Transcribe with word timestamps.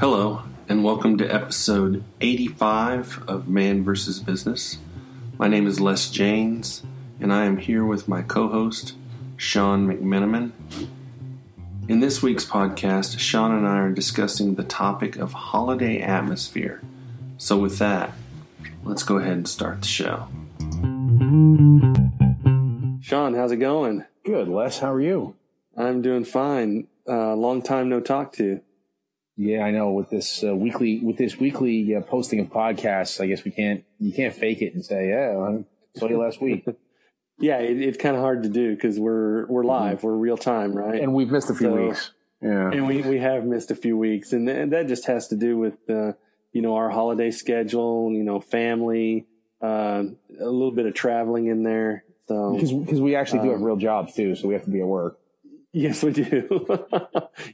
Hello, 0.00 0.42
and 0.68 0.82
welcome 0.82 1.16
to 1.18 1.26
episode 1.32 2.02
85 2.20 3.22
of 3.28 3.48
Man 3.48 3.84
vs. 3.84 4.18
Business. 4.18 4.78
My 5.38 5.46
name 5.46 5.68
is 5.68 5.80
Les 5.80 6.10
Janes, 6.10 6.82
and 7.20 7.32
I 7.32 7.44
am 7.44 7.58
here 7.58 7.84
with 7.84 8.08
my 8.08 8.22
co 8.22 8.48
host, 8.48 8.94
Sean 9.36 9.86
McMenamin. 9.86 10.50
In 11.88 12.00
this 12.00 12.22
week's 12.22 12.44
podcast, 12.44 13.20
Sean 13.20 13.52
and 13.56 13.68
I 13.68 13.78
are 13.78 13.92
discussing 13.92 14.56
the 14.56 14.64
topic 14.64 15.14
of 15.14 15.32
holiday 15.32 16.00
atmosphere. 16.00 16.82
So, 17.38 17.56
with 17.56 17.78
that, 17.78 18.12
let's 18.82 19.04
go 19.04 19.18
ahead 19.18 19.34
and 19.34 19.48
start 19.48 19.82
the 19.82 19.86
show. 19.86 20.26
Sean, 23.00 23.34
how's 23.34 23.52
it 23.52 23.58
going? 23.58 24.04
Good, 24.24 24.48
Les. 24.48 24.80
How 24.80 24.92
are 24.92 25.00
you? 25.00 25.36
I'm 25.76 26.02
doing 26.02 26.24
fine. 26.24 26.88
Uh, 27.08 27.36
long 27.36 27.62
time 27.62 27.88
no 27.88 28.00
talk 28.00 28.32
to. 28.32 28.60
Yeah, 29.36 29.62
I 29.62 29.70
know. 29.72 29.90
With 29.90 30.10
this 30.10 30.44
uh, 30.44 30.54
weekly, 30.54 31.00
with 31.00 31.16
this 31.16 31.38
weekly 31.38 31.94
uh, 31.94 32.02
posting 32.02 32.40
of 32.40 32.48
podcasts, 32.48 33.20
I 33.20 33.26
guess 33.26 33.44
we 33.44 33.50
can't 33.50 33.84
you 33.98 34.12
can't 34.12 34.34
fake 34.34 34.62
it 34.62 34.74
and 34.74 34.84
say, 34.84 35.08
"Yeah, 35.08 35.36
I 35.38 35.98
saw 35.98 36.08
you 36.08 36.20
last 36.20 36.40
week." 36.40 36.64
yeah, 37.40 37.58
it, 37.58 37.80
it's 37.80 37.98
kind 37.98 38.14
of 38.14 38.22
hard 38.22 38.44
to 38.44 38.48
do 38.48 38.74
because 38.74 38.98
we're 38.98 39.46
we're 39.46 39.64
live, 39.64 39.98
mm-hmm. 39.98 40.06
we're 40.06 40.16
real 40.16 40.36
time, 40.36 40.72
right? 40.72 41.00
And 41.00 41.12
we've 41.14 41.30
missed 41.30 41.50
a 41.50 41.54
few 41.54 41.66
so, 41.66 41.86
weeks. 41.86 42.12
Yeah, 42.40 42.70
and 42.70 42.86
we 42.86 43.02
we 43.02 43.18
have 43.18 43.44
missed 43.44 43.70
a 43.70 43.74
few 43.74 43.96
weeks, 43.96 44.32
and, 44.32 44.46
th- 44.46 44.56
and 44.56 44.72
that 44.72 44.86
just 44.86 45.06
has 45.06 45.28
to 45.28 45.36
do 45.36 45.58
with 45.58 45.78
uh, 45.90 46.12
you 46.52 46.62
know 46.62 46.76
our 46.76 46.90
holiday 46.90 47.32
schedule, 47.32 48.12
you 48.12 48.22
know, 48.22 48.38
family, 48.38 49.26
uh, 49.60 50.04
a 50.38 50.44
little 50.44 50.72
bit 50.72 50.86
of 50.86 50.94
traveling 50.94 51.46
in 51.46 51.64
there. 51.64 52.04
So 52.28 52.54
because 52.54 52.72
because 52.72 53.00
we 53.00 53.16
actually 53.16 53.40
do 53.40 53.48
have 53.50 53.58
um, 53.58 53.64
real 53.64 53.76
jobs 53.76 54.14
too, 54.14 54.36
so 54.36 54.46
we 54.46 54.54
have 54.54 54.64
to 54.64 54.70
be 54.70 54.80
at 54.80 54.86
work. 54.86 55.18
Yes, 55.74 56.04
we 56.04 56.12
do. 56.12 56.66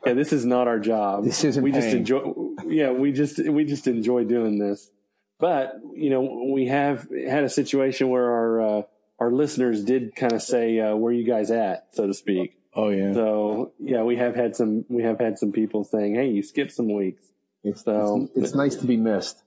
yeah, 0.07 0.13
this 0.13 0.31
is 0.35 0.45
not 0.45 0.69
our 0.69 0.79
job. 0.79 1.25
This 1.25 1.43
isn't. 1.43 1.65
We 1.65 1.73
paying. 1.73 1.83
just 1.83 1.97
enjoy. 1.97 2.35
Yeah, 2.67 2.91
we 2.91 3.13
just 3.13 3.39
we 3.49 3.65
just 3.65 3.87
enjoy 3.87 4.25
doing 4.25 4.59
this. 4.59 4.91
But 5.39 5.81
you 5.95 6.11
know, 6.11 6.51
we 6.53 6.67
have 6.67 7.09
had 7.11 7.45
a 7.45 7.49
situation 7.49 8.11
where 8.11 8.31
our 8.31 8.61
uh, 8.61 8.83
our 9.19 9.33
listeners 9.33 9.83
did 9.83 10.15
kind 10.15 10.35
of 10.35 10.43
say, 10.43 10.79
uh, 10.79 10.95
"Where 10.97 11.15
you 11.15 11.25
guys 11.25 11.51
at?" 11.51 11.89
so 11.93 12.07
to 12.07 12.13
speak. 12.13 12.59
Oh 12.75 12.91
yeah. 12.91 13.15
So 13.15 13.73
yeah, 13.79 14.03
we 14.03 14.17
have 14.17 14.37
had 14.37 14.55
some 14.55 14.85
we 14.91 15.03
have 15.03 15.19
had 15.19 15.39
some 15.39 15.51
people 15.51 15.83
saying, 15.83 16.15
"Hey, 16.15 16.29
you 16.29 16.43
skipped 16.43 16.73
some 16.73 16.93
weeks." 16.93 17.25
It's 17.65 17.85
so 17.85 18.29
it's, 18.35 18.49
it's 18.49 18.55
nice 18.55 18.77
to 18.77 18.87
be 18.87 18.99
missed 18.99 19.43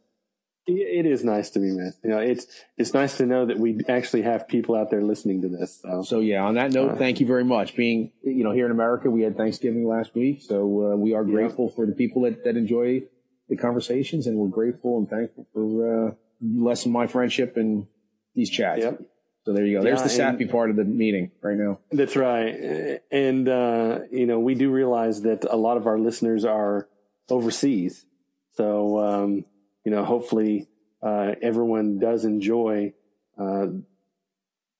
it 0.65 1.05
is 1.05 1.23
nice 1.23 1.49
to 1.51 1.59
be 1.59 1.71
missed. 1.71 1.99
You 2.03 2.11
know, 2.11 2.19
it's 2.19 2.47
it's 2.77 2.93
nice 2.93 3.17
to 3.17 3.25
know 3.25 3.45
that 3.45 3.59
we 3.59 3.79
actually 3.89 4.21
have 4.21 4.47
people 4.47 4.75
out 4.75 4.89
there 4.89 5.01
listening 5.01 5.41
to 5.41 5.49
this. 5.49 5.81
So, 5.81 6.03
so 6.03 6.19
yeah. 6.19 6.43
On 6.43 6.55
that 6.55 6.71
note, 6.71 6.91
uh, 6.91 6.95
thank 6.95 7.19
you 7.19 7.27
very 7.27 7.43
much. 7.43 7.75
Being 7.75 8.11
you 8.23 8.43
know 8.43 8.51
here 8.51 8.65
in 8.65 8.71
America, 8.71 9.09
we 9.09 9.21
had 9.21 9.35
Thanksgiving 9.35 9.87
last 9.87 10.15
week, 10.15 10.41
so 10.41 10.93
uh, 10.93 10.95
we 10.95 11.13
are 11.13 11.23
grateful 11.23 11.67
yeah. 11.69 11.75
for 11.75 11.85
the 11.85 11.93
people 11.93 12.23
that 12.23 12.43
that 12.45 12.55
enjoy 12.55 13.03
the 13.49 13.57
conversations, 13.57 14.27
and 14.27 14.37
we're 14.37 14.47
grateful 14.47 14.97
and 14.97 15.09
thankful 15.09 15.47
for 15.53 16.07
uh, 16.07 16.11
Les 16.41 16.85
my 16.85 17.07
friendship 17.07 17.57
and 17.57 17.87
these 18.35 18.49
chats. 18.49 18.81
Yep. 18.81 19.01
So 19.45 19.51
there 19.51 19.65
you 19.65 19.77
go. 19.77 19.83
There's 19.83 19.99
yeah, 19.99 20.03
the 20.03 20.09
sappy 20.09 20.45
part 20.45 20.69
of 20.69 20.77
the 20.77 20.85
meeting 20.85 21.31
right 21.41 21.57
now. 21.57 21.79
That's 21.91 22.15
right. 22.15 23.01
And, 23.11 23.49
uh, 23.49 23.99
you 24.09 24.25
know, 24.25 24.39
we 24.39 24.55
do 24.55 24.71
realize 24.71 25.23
that 25.23 25.43
a 25.49 25.57
lot 25.57 25.75
of 25.75 25.85
our 25.85 25.99
listeners 25.99 26.45
are 26.45 26.87
overseas. 27.29 28.05
So, 28.53 28.99
um, 28.99 29.45
you 29.83 29.91
know, 29.91 30.03
hopefully 30.03 30.67
uh, 31.01 31.35
everyone 31.41 31.99
does 31.99 32.25
enjoy 32.25 32.93
uh, 33.37 33.67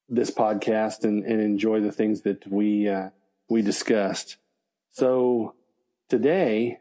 this 0.10 0.32
podcast 0.32 1.04
and, 1.04 1.24
and, 1.26 1.42
enjoy 1.42 1.82
the 1.82 1.92
things 1.92 2.22
that 2.22 2.48
we 2.48 2.88
uh, 2.88 3.10
we 3.50 3.62
discussed. 3.62 4.38
So 4.92 5.56
today 6.08 6.80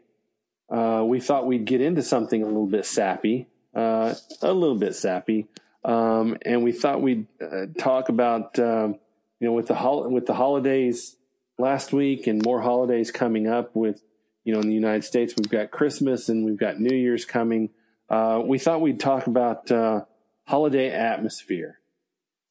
uh, 0.69 1.03
we 1.05 1.19
thought 1.19 1.47
we'd 1.47 1.65
get 1.65 1.81
into 1.81 2.03
something 2.03 2.41
a 2.41 2.45
little 2.45 2.67
bit 2.67 2.85
sappy, 2.85 3.47
uh, 3.75 4.13
a 4.41 4.53
little 4.53 4.77
bit 4.77 4.95
sappy, 4.95 5.47
um, 5.83 6.37
and 6.45 6.63
we 6.63 6.71
thought 6.71 7.01
we'd 7.01 7.27
uh, 7.41 7.65
talk 7.77 8.09
about 8.09 8.57
um, 8.59 8.99
you 9.39 9.47
know 9.47 9.53
with 9.53 9.67
the 9.67 9.75
hol- 9.75 10.09
with 10.09 10.25
the 10.25 10.35
holidays 10.35 11.17
last 11.57 11.91
week 11.91 12.27
and 12.27 12.43
more 12.43 12.61
holidays 12.61 13.11
coming 13.11 13.47
up 13.47 13.75
with 13.75 14.01
you 14.43 14.53
know 14.53 14.59
in 14.59 14.67
the 14.67 14.75
United 14.75 15.03
States 15.03 15.33
we've 15.35 15.49
got 15.49 15.71
Christmas 15.71 16.29
and 16.29 16.45
we've 16.45 16.57
got 16.57 16.79
New 16.79 16.95
Year's 16.95 17.25
coming 17.25 17.69
uh, 18.09 18.41
we 18.45 18.59
thought 18.59 18.81
we'd 18.81 18.99
talk 18.99 19.27
about 19.27 19.71
uh, 19.71 20.01
holiday 20.45 20.89
atmosphere. 20.91 21.79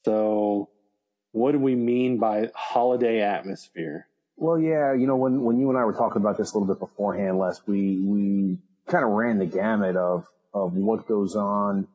So, 0.05 0.71
what 1.33 1.53
do 1.53 1.59
we 1.59 1.75
mean 1.75 2.19
by 2.19 2.51
holiday 2.55 3.21
atmosphere? 3.21 4.07
Well, 4.37 4.59
yeah, 4.59 4.93
you 4.93 5.07
know, 5.07 5.17
when, 5.17 5.43
when 5.43 5.59
you 5.59 5.69
and 5.69 5.79
I 5.79 5.85
were 5.85 5.93
talking 5.93 6.21
about 6.21 6.37
this 6.37 6.53
a 6.53 6.59
little 6.59 6.75
bit 6.75 6.81
beforehand, 6.81 7.39
Les, 7.39 7.61
we, 7.67 8.01
we 8.05 8.59
kind 8.89 9.05
of 9.05 9.11
ran 9.11 9.39
the 9.39 9.47
gamut 9.47 9.97
of, 9.97 10.27
of 10.53 10.75
what 10.75 11.07
goes 11.07 11.37
on 11.37 11.87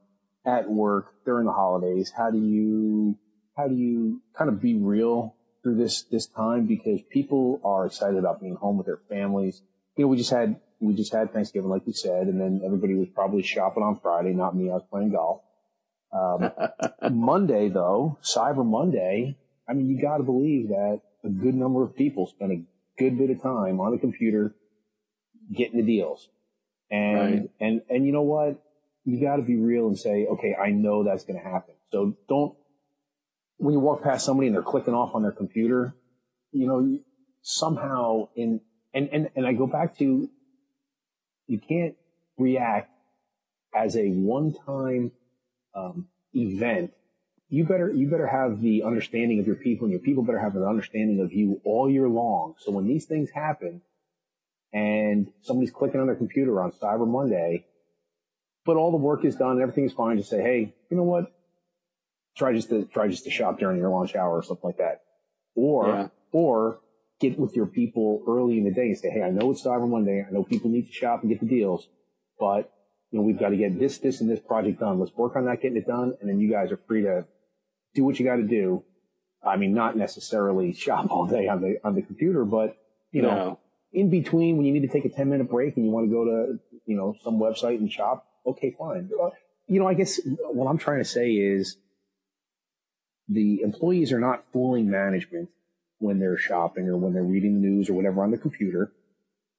at 0.45 0.69
work 0.69 1.13
during 1.25 1.45
the 1.45 1.51
holidays. 1.51 2.13
How 2.16 2.31
do 2.31 2.38
you, 2.38 3.18
how 3.57 3.68
do 3.68 3.75
you 3.75 4.22
kind 4.38 4.50
of 4.50 4.62
be 4.62 4.75
real 4.75 5.35
through 5.62 5.75
this, 5.75 6.03
this 6.03 6.25
time? 6.25 6.66
Because 6.66 7.01
people 7.09 7.59
are 7.66 7.85
excited 7.85 8.18
about 8.18 8.39
being 8.39 8.56
home 8.56 8.78
with 8.78 8.85
their 8.85 9.01
families. 9.09 9.62
You 9.97 10.06
know, 10.06 10.07
we 10.07 10.18
just 10.18 10.31
had 10.31 10.59
we 10.80 10.94
just 10.94 11.14
had 11.14 11.34
Thanksgiving, 11.34 11.70
like 11.70 11.84
you 11.86 11.94
said, 11.94 12.28
and 12.28 12.40
then 12.40 12.62
everybody 12.64 12.94
was 12.94 13.08
probably 13.14 13.42
shopping 13.42 13.84
on 13.84 14.00
Friday. 14.00 14.34
Not 14.34 14.56
me. 14.56 14.70
I 14.70 14.74
was 14.74 14.84
playing 14.90 15.12
golf. 15.12 15.42
Um, 16.12 16.52
Monday, 17.12 17.70
though, 17.70 18.18
Cyber 18.22 18.66
Monday, 18.66 19.38
I 19.68 19.74
mean, 19.74 19.88
you 19.88 20.02
got 20.02 20.18
to 20.18 20.24
believe 20.24 20.70
that 20.70 21.02
a 21.24 21.30
good 21.30 21.56
number 21.56 21.84
of 21.84 21.96
people 21.96 22.28
spent 22.28 22.52
a 22.52 22.64
good 22.98 23.18
bit 23.18 23.30
of 23.30 23.42
time 23.42 23.80
on 23.80 23.92
the 23.92 23.98
computer 23.98 24.56
getting 25.56 25.78
the 25.78 25.86
deals. 25.86 26.30
And, 26.90 27.18
right. 27.20 27.50
and, 27.60 27.82
and 27.90 28.06
you 28.06 28.12
know 28.12 28.22
what? 28.22 28.62
You 29.04 29.22
got 29.22 29.38
to 29.38 29.42
be 29.42 29.56
real 29.56 29.88
and 29.88 29.98
say, 29.98 30.26
okay, 30.26 30.56
I 30.56 30.70
know 30.70 31.04
that's 31.04 31.26
going 31.26 31.40
to 31.40 31.46
happen. 31.46 31.76
So 31.92 32.18
don't, 32.30 32.56
when 33.58 33.74
you 33.74 33.80
walk 33.80 34.04
past 34.04 34.26
somebody 34.26 34.48
and 34.48 34.56
they're 34.56 34.64
clicking 34.64 34.94
off 34.94 35.16
on 35.16 35.24
their 35.24 35.32
computer, 35.32 35.96
you 36.52 36.68
know, 36.68 36.98
somehow 37.42 38.30
in, 38.36 38.62
and, 38.94 39.10
and, 39.12 39.30
and 39.36 39.46
I 39.46 39.54
go 39.54 39.68
back 39.68 39.98
to 39.98 40.30
you 41.47 41.59
can't 41.59 41.96
react 42.38 42.91
as 43.75 43.96
a 43.96 44.09
one-time 44.09 45.12
um, 45.75 46.08
event. 46.34 46.94
You 47.50 47.63
better 47.63 47.91
you 47.91 48.09
better 48.09 48.28
have 48.28 48.62
the 48.62 48.84
understanding 48.84 49.40
of 49.40 49.47
your 49.47 49.56
people, 49.56 49.86
and 49.86 49.91
your 49.91 50.02
people 50.02 50.24
better 50.24 50.40
have 50.40 50.56
an 50.56 50.63
understanding 50.63 51.22
of 51.22 51.31
you 51.31 51.62
all 51.63 51.90
year 51.90 52.09
long. 52.09 52.56
So 52.59 52.72
when 52.72 52.88
these 52.88 53.06
things 53.06 53.30
happen, 53.30 53.81
and 54.74 55.31
somebody's 55.41 55.72
clicking 55.72 56.00
on 56.00 56.07
their 56.07 56.16
computer 56.16 56.62
on 56.62 56.72
Cyber 56.72 57.07
Monday, 57.07 57.66
but 58.66 58.75
all 58.75 58.91
the 58.91 58.97
work 58.97 59.24
is 59.24 59.36
done 59.38 59.52
and 59.52 59.62
everything 59.62 59.86
is 59.86 59.94
fine, 59.94 60.18
just 60.18 60.30
say, 60.30 60.41
hey, 60.41 60.74
you 60.90 60.97
know 60.97 61.03
what? 61.03 61.31
Try 62.36 62.53
just 62.53 62.69
to 62.69 62.84
try 62.86 63.07
just 63.07 63.24
to 63.24 63.31
shop 63.31 63.59
during 63.59 63.78
your 63.78 63.90
lunch 63.90 64.16
hour 64.16 64.31
or 64.38 64.44
something 64.44 64.68
like 64.68 64.78
that, 64.78 65.03
or 65.56 65.88
yeah. 65.88 66.07
or 66.34 66.80
get 67.20 67.40
with 67.40 67.56
your 67.56 67.66
people 67.66 68.24
early 68.28 68.58
in 68.58 68.64
the 68.64 68.72
day 68.72 68.88
and 68.88 68.98
say, 68.98 69.10
Hey, 69.10 69.24
I 69.24 69.32
know 69.32 69.52
it's 69.52 69.64
Cyber 69.64 69.90
Monday. 69.90 70.26
I 70.28 70.32
know 70.32 70.44
people 70.44 70.70
need 70.70 70.88
to 70.88 70.94
shop 70.94 71.22
and 71.22 71.30
get 71.30 71.40
the 71.40 71.48
deals, 71.48 71.88
but 72.40 72.72
you 73.12 73.20
know, 73.20 73.26
we've 73.26 73.40
got 73.40 73.50
to 73.50 73.58
get 73.58 73.80
this, 73.80 73.98
this, 74.00 74.22
and 74.22 74.30
this 74.30 74.40
project 74.40 74.80
done. 74.80 75.00
Let's 75.00 75.16
work 75.16 75.36
on 75.36 75.46
that, 75.46 75.62
getting 75.62 75.78
it 75.78 75.88
done. 75.88 76.16
And 76.20 76.30
then 76.30 76.40
you 76.40 76.52
guys 76.52 76.72
are 76.72 76.80
free 76.88 77.04
to 77.04 77.26
do 77.96 78.04
what 78.04 78.20
you 78.20 78.26
got 78.26 78.36
to 78.36 78.44
do. 78.44 78.84
I 79.46 79.56
mean, 79.56 79.74
not 79.74 79.96
necessarily 79.96 80.74
shop 80.78 81.10
all 81.10 81.26
day 81.26 81.48
on 81.48 81.62
the, 81.62 81.78
on 81.84 81.96
the 81.96 82.02
computer, 82.02 82.44
but 82.46 82.78
you 83.12 83.22
know, 83.22 83.30
no. 83.30 83.60
in 83.94 84.10
between 84.10 84.58
when 84.58 84.66
you 84.66 84.74
need 84.74 84.82
to 84.82 84.90
take 84.90 85.06
a 85.06 85.10
10 85.10 85.30
minute 85.30 85.50
break 85.50 85.78
and 85.78 85.86
you 85.86 85.92
want 85.92 86.08
to 86.08 86.12
go 86.12 86.26
to, 86.26 86.60
you 86.86 86.98
know, 86.98 87.16
some 87.24 87.40
website 87.40 87.78
and 87.78 87.92
shop. 87.92 88.26
Okay, 88.46 88.76
fine. 88.78 89.10
You 89.68 89.80
know, 89.80 89.88
I 89.88 89.94
guess 89.94 90.20
what 90.26 90.68
I'm 90.68 90.78
trying 90.78 91.00
to 91.00 91.06
say 91.06 91.32
is 91.32 91.78
the 93.28 93.62
employees 93.62 94.12
are 94.12 94.20
not 94.20 94.46
fooling 94.54 94.90
management 94.90 95.50
when 96.00 96.19
they're 96.19 96.38
shopping 96.38 96.88
or 96.88 96.97
when 96.97 97.13
they're 97.13 97.24
reading 97.24 97.56
the 97.56 97.68
news 97.68 97.90
or 97.90 97.94
whatever 97.94 98.24
on 98.24 98.31
the 98.31 98.38
computer. 98.38 98.91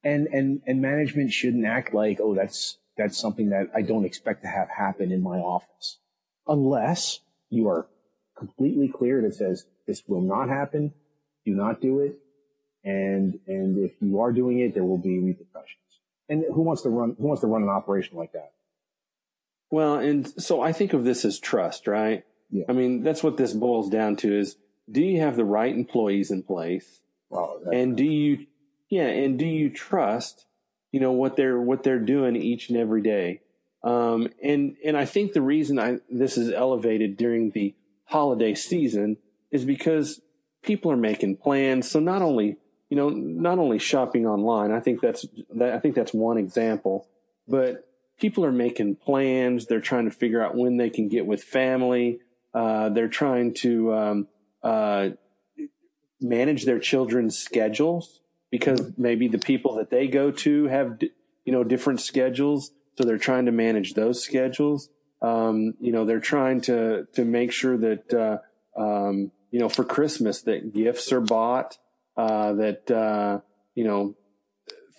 And, 0.05 0.29
and, 0.29 0.63
and 0.67 0.81
management 0.81 1.33
shouldn't 1.33 1.67
act 1.67 1.93
like, 1.93 2.19
oh, 2.23 2.35
that's, 2.35 2.79
that's 2.97 3.19
something 3.19 3.51
that 3.51 3.69
I 3.75 3.83
don't 3.83 4.05
expect 4.05 4.43
to 4.43 4.49
have 4.49 4.69
happen 4.69 5.11
in 5.11 5.23
my 5.23 5.39
office. 5.39 5.99
Unless 6.47 7.21
you 7.51 7.69
are 7.69 7.89
completely 8.37 8.89
clear 8.89 9.21
that 9.23 9.35
says 9.35 9.67
this 9.87 10.03
will 10.07 10.21
not 10.21 10.49
happen. 10.49 10.95
Do 11.45 11.55
not 11.55 11.81
do 11.81 12.01
it. 12.01 12.19
And, 12.85 13.41
and 13.47 13.79
if 13.79 13.93
you 14.01 14.21
are 14.21 14.33
doing 14.33 14.61
it, 14.61 14.75
there 14.75 14.85
will 14.85 14.99
be 14.99 15.19
repercussions. 15.19 15.75
And 16.29 16.45
who 16.55 16.63
wants 16.63 16.83
to 16.83 16.91
run, 16.91 17.17
who 17.19 17.27
wants 17.27 17.41
to 17.41 17.49
run 17.49 17.63
an 17.63 17.69
operation 17.69 18.17
like 18.17 18.33
that? 18.33 18.53
Well, 19.71 19.97
and 19.97 20.27
so 20.41 20.63
I 20.63 20.73
think 20.73 20.93
of 20.93 21.05
this 21.05 21.25
as 21.25 21.39
trust, 21.39 21.87
right? 21.87 22.25
Yeah. 22.51 22.65
I 22.69 22.73
mean, 22.73 23.03
that's 23.03 23.23
what 23.23 23.37
this 23.37 23.53
boils 23.53 23.91
down 23.91 24.17
to 24.17 24.39
is 24.39 24.57
do 24.91 25.03
you 25.03 25.21
have 25.21 25.37
the 25.37 25.45
right 25.45 25.75
employees 25.75 26.31
in 26.31 26.43
place? 26.43 27.01
And 27.73 27.97
do 27.97 28.05
you, 28.05 28.47
yeah, 28.89 29.07
and 29.07 29.39
do 29.39 29.47
you 29.47 29.69
trust, 29.71 30.47
you 30.93 31.01
know, 31.01 31.13
what 31.13 31.37
they're 31.37 31.61
what 31.61 31.83
they're 31.83 31.99
doing 31.99 32.37
each 32.37 32.71
and 32.71 32.79
every 32.79 33.03
day? 33.03 33.43
Um, 33.83 34.29
and 34.43 34.77
and 34.85 34.97
I 34.97 35.05
think 35.05 35.33
the 35.33 35.43
reason 35.43 35.79
I 35.79 35.99
this 36.11 36.37
is 36.39 36.51
elevated 36.53 37.17
during 37.17 37.51
the 37.51 37.75
holiday 38.05 38.55
season 38.55 39.19
is 39.51 39.65
because 39.65 40.21
people 40.63 40.91
are 40.91 40.97
making 40.97 41.37
plans. 41.37 41.91
So 41.91 42.01
not 42.01 42.23
only 42.23 42.57
you 42.89 42.97
know 42.97 43.11
not 43.11 43.59
only 43.59 43.79
shopping 43.79 44.27
online, 44.27 44.73
I 44.73 44.81
think 44.81 45.01
that's 45.01 45.27
that, 45.55 45.75
I 45.75 45.79
think 45.79 45.95
that's 45.95 46.15
one 46.15 46.39
example. 46.39 47.07
but 47.47 47.85
people 48.19 48.45
are 48.45 48.53
making 48.53 48.97
plans. 48.97 49.67
They're 49.67 49.81
trying 49.81 50.05
to 50.05 50.11
figure 50.11 50.43
out 50.43 50.57
when 50.57 50.77
they 50.77 50.91
can 50.91 51.09
get 51.09 51.27
with 51.27 51.43
family. 51.43 52.21
Uh, 52.53 52.89
they're 52.89 53.09
trying 53.09 53.55
to 53.55 53.95
um, 53.95 54.29
uh, 54.63 55.11
manage 56.21 56.65
their 56.65 56.79
children's 56.79 57.39
schedules 57.39 58.21
because 58.51 58.93
maybe 58.97 59.29
the 59.29 59.39
people 59.39 59.77
that 59.77 59.91
they 59.91 60.09
go 60.09 60.31
to 60.31 60.65
have 60.67 60.99
you 61.45 61.53
know 61.53 61.65
different 61.65 62.01
schedules, 62.01 62.73
so 62.97 63.05
they're 63.05 63.19
trying 63.19 63.47
to 63.47 63.53
manage 63.53 63.95
those 63.95 64.23
schedules. 64.23 64.91
Um, 65.21 65.75
you 65.81 65.93
know, 65.93 66.05
they're 66.05 66.21
trying 66.21 66.61
to 66.63 67.07
to 67.15 67.25
make 67.25 67.53
sure 67.53 67.77
that 67.77 68.15
uh, 68.15 68.81
um, 68.81 69.33
you 69.51 69.59
know 69.59 69.69
for 69.69 69.85
Christmas 69.85 70.43
that 70.43 70.75
gifts 70.75 71.13
are 71.13 71.21
bought, 71.21 71.79
uh, 72.17 72.53
that 72.55 72.91
uh, 72.91 73.41
you 73.75 73.85
know 73.85 74.15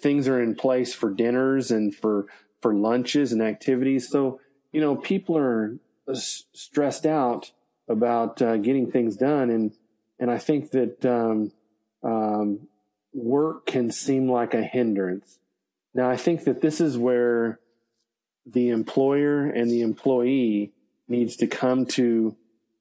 things 0.01 0.27
are 0.27 0.41
in 0.41 0.55
place 0.55 0.93
for 0.93 1.11
dinners 1.11 1.71
and 1.71 1.93
for 1.93 2.27
for 2.61 2.73
lunches 2.73 3.31
and 3.31 3.41
activities. 3.41 4.09
So 4.09 4.39
you 4.71 4.81
know 4.81 4.95
people 4.95 5.37
are 5.37 5.77
stressed 6.13 7.05
out 7.05 7.51
about 7.89 8.41
uh, 8.41 8.57
getting 8.57 8.89
things 8.91 9.17
done, 9.17 9.49
and 9.49 9.73
and 10.19 10.31
I 10.31 10.37
think 10.37 10.71
that 10.71 11.05
um, 11.05 11.51
um, 12.03 12.67
work 13.13 13.65
can 13.65 13.91
seem 13.91 14.31
like 14.31 14.53
a 14.53 14.61
hindrance. 14.61 15.39
Now 15.93 16.09
I 16.09 16.17
think 16.17 16.43
that 16.43 16.61
this 16.61 16.79
is 16.79 16.97
where 16.97 17.59
the 18.45 18.69
employer 18.69 19.45
and 19.45 19.69
the 19.69 19.81
employee 19.81 20.73
needs 21.07 21.35
to 21.37 21.47
come 21.47 21.85
to 21.85 22.35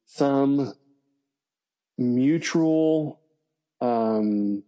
some 0.04 0.74
mutual 1.96 3.20
um, 3.80 4.62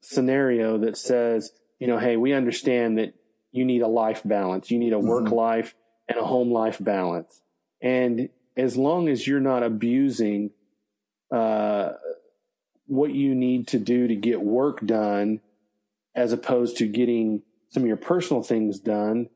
scenario 0.00 0.78
that 0.78 0.96
says, 0.96 1.52
you 1.78 1.86
know, 1.86 1.98
hey, 1.98 2.16
we 2.16 2.32
understand 2.32 2.98
that 2.98 3.14
you 3.52 3.64
need 3.64 3.82
a 3.82 3.88
life 3.88 4.22
balance. 4.24 4.70
You 4.70 4.78
need 4.78 4.92
a 4.92 4.98
work 4.98 5.24
mm-hmm. 5.24 5.34
life 5.34 5.74
and 6.08 6.18
a 6.18 6.24
home 6.24 6.52
life 6.52 6.78
balance. 6.80 7.40
And 7.80 8.28
as 8.56 8.76
long 8.76 9.08
as 9.08 9.26
you're 9.26 9.40
not 9.40 9.62
abusing 9.62 10.50
uh, 11.30 11.92
what 12.86 13.14
you 13.14 13.34
need 13.34 13.66
to 13.68 13.78
do 13.78 14.06
to 14.06 14.14
get 14.14 14.40
work 14.40 14.84
done, 14.84 15.40
as 16.14 16.32
opposed 16.32 16.76
to 16.76 16.86
getting 16.86 17.42
some 17.70 17.82
of 17.82 17.88
your 17.88 17.96
personal 17.96 18.42
things 18.42 18.78
done, 18.78 19.28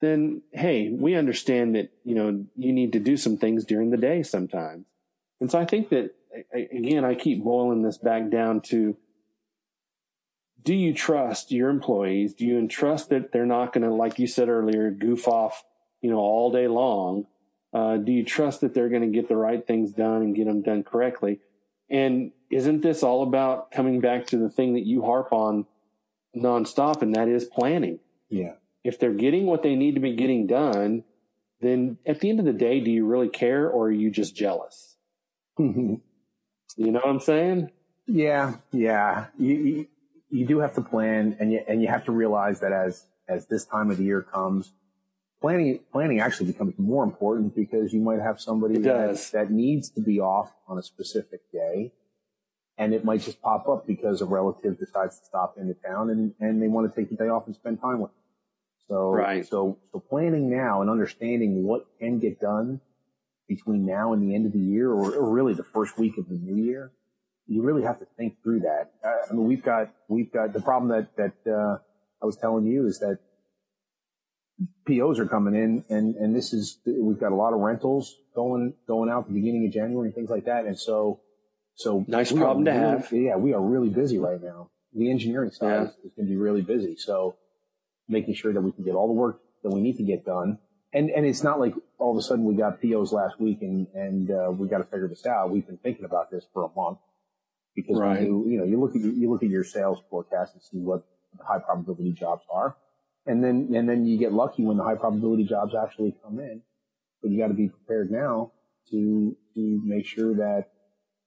then 0.00 0.42
hey, 0.52 0.90
we 0.90 1.14
understand 1.14 1.76
that, 1.76 1.90
you 2.04 2.14
know, 2.14 2.44
you 2.56 2.72
need 2.72 2.92
to 2.92 2.98
do 2.98 3.16
some 3.16 3.36
things 3.36 3.64
during 3.64 3.90
the 3.90 3.96
day 3.96 4.22
sometimes. 4.22 4.84
And 5.40 5.50
so 5.50 5.58
I 5.58 5.64
think 5.64 5.90
that, 5.90 6.14
again, 6.52 7.04
I 7.04 7.14
keep 7.14 7.44
boiling 7.44 7.82
this 7.82 7.98
back 7.98 8.30
down 8.30 8.60
to 8.62 8.96
do 10.64 10.74
you 10.74 10.94
trust 10.94 11.52
your 11.52 11.68
employees? 11.68 12.34
Do 12.34 12.46
you 12.46 12.66
trust 12.66 13.10
that 13.10 13.32
they're 13.32 13.46
not 13.46 13.72
going 13.72 13.84
to, 13.84 13.94
like 13.94 14.18
you 14.18 14.26
said 14.26 14.48
earlier, 14.48 14.90
goof 14.90 15.28
off, 15.28 15.62
you 16.00 16.10
know, 16.10 16.18
all 16.18 16.50
day 16.50 16.66
long? 16.66 17.26
Uh, 17.74 17.96
do 17.96 18.12
you 18.12 18.24
trust 18.24 18.60
that 18.60 18.72
they're 18.72 18.88
going 18.88 19.02
to 19.02 19.08
get 19.08 19.28
the 19.28 19.36
right 19.36 19.66
things 19.66 19.92
done 19.92 20.22
and 20.22 20.34
get 20.34 20.46
them 20.46 20.62
done 20.62 20.84
correctly? 20.84 21.40
And 21.90 22.30
isn't 22.50 22.82
this 22.82 23.02
all 23.02 23.24
about 23.24 23.72
coming 23.72 24.00
back 24.00 24.26
to 24.28 24.38
the 24.38 24.48
thing 24.48 24.74
that 24.74 24.86
you 24.86 25.02
harp 25.02 25.32
on 25.32 25.66
nonstop, 26.36 27.02
and 27.02 27.14
that 27.16 27.28
is 27.28 27.44
planning? 27.44 27.98
Yeah 28.28 28.54
if 28.84 28.98
they're 28.98 29.14
getting 29.14 29.46
what 29.46 29.62
they 29.62 29.74
need 29.74 29.94
to 29.94 30.00
be 30.00 30.14
getting 30.14 30.46
done, 30.46 31.02
then 31.60 31.96
at 32.06 32.20
the 32.20 32.28
end 32.28 32.38
of 32.38 32.44
the 32.44 32.52
day, 32.52 32.80
do 32.80 32.90
you 32.90 33.06
really 33.06 33.30
care 33.30 33.68
or 33.68 33.86
are 33.86 33.92
you 33.92 34.10
just 34.10 34.36
jealous? 34.36 34.96
Mm-hmm. 35.58 35.94
You 36.76 36.92
know 36.92 37.00
what 37.00 37.08
I'm 37.08 37.20
saying? 37.20 37.70
Yeah, 38.06 38.56
yeah. 38.70 39.26
You, 39.38 39.54
you, 39.54 39.86
you 40.30 40.46
do 40.46 40.58
have 40.58 40.74
to 40.74 40.82
plan, 40.82 41.36
and 41.40 41.52
you 41.52 41.60
and 41.66 41.80
you 41.80 41.88
have 41.88 42.04
to 42.04 42.12
realize 42.12 42.60
that 42.60 42.72
as 42.72 43.06
as 43.28 43.46
this 43.46 43.64
time 43.64 43.90
of 43.90 43.96
the 43.96 44.04
year 44.04 44.20
comes, 44.20 44.72
planning 45.44 45.80
planning 45.92 46.20
actually 46.20 46.46
becomes 46.46 46.72
more 46.78 47.04
important 47.04 47.54
because 47.54 47.92
you 47.92 48.00
might 48.00 48.20
have 48.20 48.40
somebody 48.40 48.78
that, 48.78 49.28
that 49.32 49.50
needs 49.50 49.90
to 49.90 50.00
be 50.00 50.18
off 50.18 50.50
on 50.66 50.78
a 50.78 50.82
specific 50.82 51.40
day, 51.52 51.92
and 52.78 52.94
it 52.94 53.04
might 53.04 53.20
just 53.20 53.42
pop 53.42 53.68
up 53.68 53.86
because 53.86 54.22
a 54.22 54.24
relative 54.24 54.78
decides 54.78 55.18
to 55.18 55.26
stop 55.26 55.56
into 55.58 55.74
town 55.74 56.08
and 56.08 56.32
and 56.40 56.62
they 56.62 56.68
want 56.68 56.90
to 56.90 56.98
take 56.98 57.10
the 57.10 57.16
day 57.16 57.28
off 57.28 57.46
and 57.46 57.54
spend 57.54 57.78
time 57.78 58.00
with. 58.00 58.10
Them. 58.10 58.20
So, 58.88 59.10
right. 59.12 59.46
so, 59.46 59.78
so 59.92 59.98
planning 59.98 60.50
now 60.50 60.80
and 60.80 60.90
understanding 60.90 61.64
what 61.64 61.86
can 61.98 62.18
get 62.18 62.40
done 62.40 62.80
between 63.48 63.84
now 63.86 64.12
and 64.12 64.22
the 64.22 64.34
end 64.34 64.46
of 64.46 64.52
the 64.52 64.58
year 64.58 64.90
or, 64.90 65.14
or 65.14 65.30
really 65.30 65.54
the 65.54 65.64
first 65.64 65.98
week 65.98 66.18
of 66.18 66.28
the 66.28 66.34
new 66.34 66.62
year, 66.62 66.92
you 67.46 67.62
really 67.62 67.82
have 67.82 67.98
to 68.00 68.06
think 68.18 68.42
through 68.42 68.60
that. 68.60 68.92
I 69.02 69.32
mean, 69.32 69.46
we've 69.46 69.62
got, 69.62 69.90
we've 70.08 70.30
got 70.30 70.52
the 70.52 70.60
problem 70.60 70.90
that, 70.90 71.16
that, 71.16 71.50
uh, 71.50 71.78
I 72.22 72.26
was 72.26 72.36
telling 72.36 72.66
you 72.66 72.86
is 72.86 72.98
that 72.98 73.20
POs 74.86 75.18
are 75.18 75.26
coming 75.26 75.54
in 75.54 75.84
and, 75.88 76.14
and 76.16 76.34
this 76.34 76.52
is, 76.52 76.78
we've 76.86 77.18
got 77.18 77.32
a 77.32 77.34
lot 77.34 77.52
of 77.52 77.60
rentals 77.60 78.16
going, 78.34 78.74
going 78.86 79.10
out 79.10 79.26
the 79.26 79.34
beginning 79.34 79.66
of 79.66 79.72
January 79.72 80.08
and 80.08 80.14
things 80.14 80.30
like 80.30 80.44
that. 80.44 80.64
And 80.64 80.78
so, 80.78 81.20
so 81.74 82.04
nice 82.06 82.30
problem 82.30 82.64
to 82.66 82.70
really, 82.70 82.82
have. 82.82 83.12
Yeah. 83.12 83.36
We 83.36 83.52
are 83.52 83.60
really 83.60 83.88
busy 83.88 84.18
right 84.18 84.40
now. 84.40 84.70
The 84.92 85.10
engineering 85.10 85.50
side 85.50 85.66
yeah. 85.66 85.82
is, 85.82 85.88
is 86.04 86.12
going 86.16 86.26
to 86.26 86.30
be 86.30 86.36
really 86.36 86.62
busy. 86.62 86.96
So, 86.96 87.36
making 88.06 88.34
sure 88.34 88.52
that 88.52 88.60
we 88.60 88.70
can 88.70 88.84
get 88.84 88.94
all 88.94 89.08
the 89.08 89.14
work 89.14 89.40
that 89.62 89.70
we 89.70 89.80
need 89.80 89.96
to 89.96 90.04
get 90.04 90.24
done. 90.24 90.58
And, 90.92 91.10
and 91.10 91.26
it's 91.26 91.42
not 91.42 91.58
like 91.58 91.74
all 91.98 92.12
of 92.12 92.18
a 92.18 92.22
sudden 92.22 92.44
we 92.44 92.54
got 92.54 92.80
POs 92.80 93.12
last 93.12 93.40
week 93.40 93.58
and, 93.62 93.88
and, 93.94 94.30
uh, 94.30 94.52
we 94.52 94.68
got 94.68 94.78
to 94.78 94.84
figure 94.84 95.08
this 95.08 95.26
out. 95.26 95.50
We've 95.50 95.66
been 95.66 95.78
thinking 95.78 96.04
about 96.04 96.30
this 96.30 96.44
for 96.52 96.64
a 96.64 96.68
month 96.76 96.98
because 97.74 97.98
right. 97.98 98.22
you, 98.22 98.46
you 98.46 98.58
know, 98.58 98.64
you 98.64 98.78
look 98.78 98.94
at, 98.94 99.00
you 99.00 99.28
look 99.30 99.42
at 99.42 99.48
your 99.48 99.64
sales 99.64 99.98
forecast 100.10 100.52
and 100.52 100.62
see 100.62 100.78
what 100.78 101.02
the 101.36 101.44
high 101.44 101.58
probability 101.58 102.12
jobs 102.12 102.42
are. 102.52 102.76
And 103.26 103.42
then, 103.42 103.70
and 103.74 103.88
then 103.88 104.04
you 104.04 104.18
get 104.18 104.32
lucky 104.32 104.64
when 104.64 104.76
the 104.76 104.84
high 104.84 104.96
probability 104.96 105.44
jobs 105.44 105.74
actually 105.74 106.14
come 106.22 106.38
in, 106.38 106.62
but 107.22 107.30
you 107.30 107.38
got 107.38 107.48
to 107.48 107.54
be 107.54 107.68
prepared 107.68 108.10
now 108.10 108.52
to, 108.90 109.36
to 109.54 109.80
make 109.84 110.06
sure 110.06 110.34
that 110.34 110.66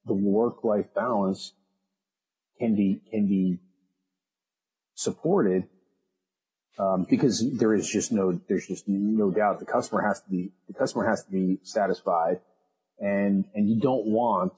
the 0.05 0.13
work 0.13 0.63
life 0.63 0.93
balance 0.93 1.53
can 2.59 2.75
be, 2.75 3.01
can 3.11 3.27
be 3.27 3.59
supported 4.93 5.67
um, 6.79 7.07
because 7.09 7.57
there 7.57 7.73
is 7.73 7.89
just 7.89 8.11
no, 8.11 8.39
there's 8.47 8.67
just 8.67 8.87
no 8.87 9.31
doubt 9.31 9.59
the 9.59 9.65
customer 9.65 10.01
has 10.07 10.21
to 10.21 10.29
be, 10.29 10.51
the 10.67 10.73
customer 10.73 11.07
has 11.07 11.23
to 11.23 11.31
be 11.31 11.57
satisfied 11.63 12.39
and, 12.99 13.45
and 13.55 13.67
you 13.67 13.79
don't 13.79 14.05
want 14.05 14.53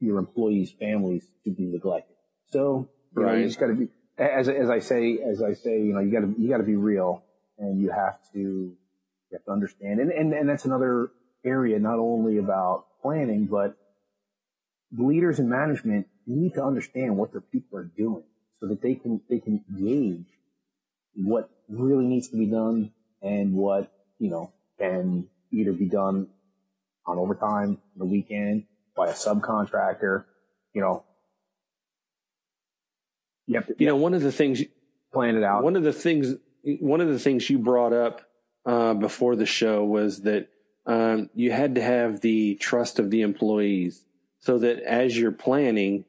your 0.00 0.18
employees' 0.18 0.72
families 0.72 1.26
to 1.44 1.50
be 1.50 1.66
neglected. 1.66 2.16
So, 2.50 2.88
you 3.16 3.22
right. 3.22 3.32
know, 3.32 3.38
you 3.38 3.46
just 3.46 3.60
gotta 3.60 3.74
be, 3.74 3.88
as, 4.18 4.48
as 4.48 4.70
I 4.70 4.78
say, 4.78 5.18
as 5.18 5.42
I 5.42 5.52
say, 5.52 5.78
you 5.78 5.92
know, 5.92 6.00
you 6.00 6.10
gotta, 6.10 6.32
you 6.38 6.48
gotta 6.48 6.62
be 6.64 6.76
real 6.76 7.22
and 7.58 7.80
you 7.80 7.90
have 7.90 8.18
to, 8.32 8.38
you 8.38 8.76
have 9.32 9.44
to 9.44 9.50
understand. 9.50 10.00
And, 10.00 10.10
and, 10.10 10.32
and 10.32 10.48
that's 10.48 10.64
another 10.64 11.10
area, 11.44 11.78
not 11.78 11.98
only 11.98 12.38
about 12.38 12.86
planning, 13.02 13.46
but 13.46 13.76
leaders 14.96 15.38
and 15.38 15.48
management 15.48 16.06
need 16.26 16.54
to 16.54 16.64
understand 16.64 17.16
what 17.16 17.32
their 17.32 17.40
people 17.40 17.78
are 17.78 17.90
doing 17.96 18.24
so 18.58 18.66
that 18.66 18.80
they 18.80 18.94
can, 18.94 19.20
they 19.28 19.38
can 19.38 19.62
gauge 19.76 20.26
what 21.14 21.50
really 21.68 22.04
needs 22.04 22.28
to 22.28 22.36
be 22.36 22.46
done 22.46 22.92
and 23.22 23.54
what, 23.54 23.92
you 24.18 24.30
know, 24.30 24.52
can 24.78 25.28
either 25.52 25.72
be 25.72 25.86
done 25.86 26.28
on 27.06 27.18
overtime, 27.18 27.78
the 27.96 28.04
weekend, 28.04 28.64
by 28.96 29.08
a 29.08 29.12
subcontractor, 29.12 30.24
you 30.72 30.80
know. 30.80 31.04
You 33.46 33.60
to, 33.60 33.74
you 33.78 33.86
know, 33.86 33.96
one 33.96 34.14
of 34.14 34.22
the 34.22 34.32
things, 34.32 34.62
plan 35.12 35.36
it 35.36 35.42
out. 35.42 35.62
One 35.62 35.76
of 35.76 35.82
the 35.82 35.92
things, 35.92 36.34
one 36.80 37.00
of 37.00 37.08
the 37.08 37.18
things 37.18 37.48
you 37.48 37.58
brought 37.58 37.92
up, 37.92 38.22
uh, 38.64 38.94
before 38.94 39.36
the 39.36 39.46
show 39.46 39.84
was 39.84 40.22
that, 40.22 40.48
um, 40.86 41.30
you 41.34 41.50
had 41.52 41.74
to 41.76 41.82
have 41.82 42.20
the 42.20 42.56
trust 42.56 42.98
of 42.98 43.10
the 43.10 43.22
employees 43.22 44.04
so 44.40 44.58
that 44.58 44.80
as 44.80 45.16
you're 45.16 45.32
planning, 45.32 46.04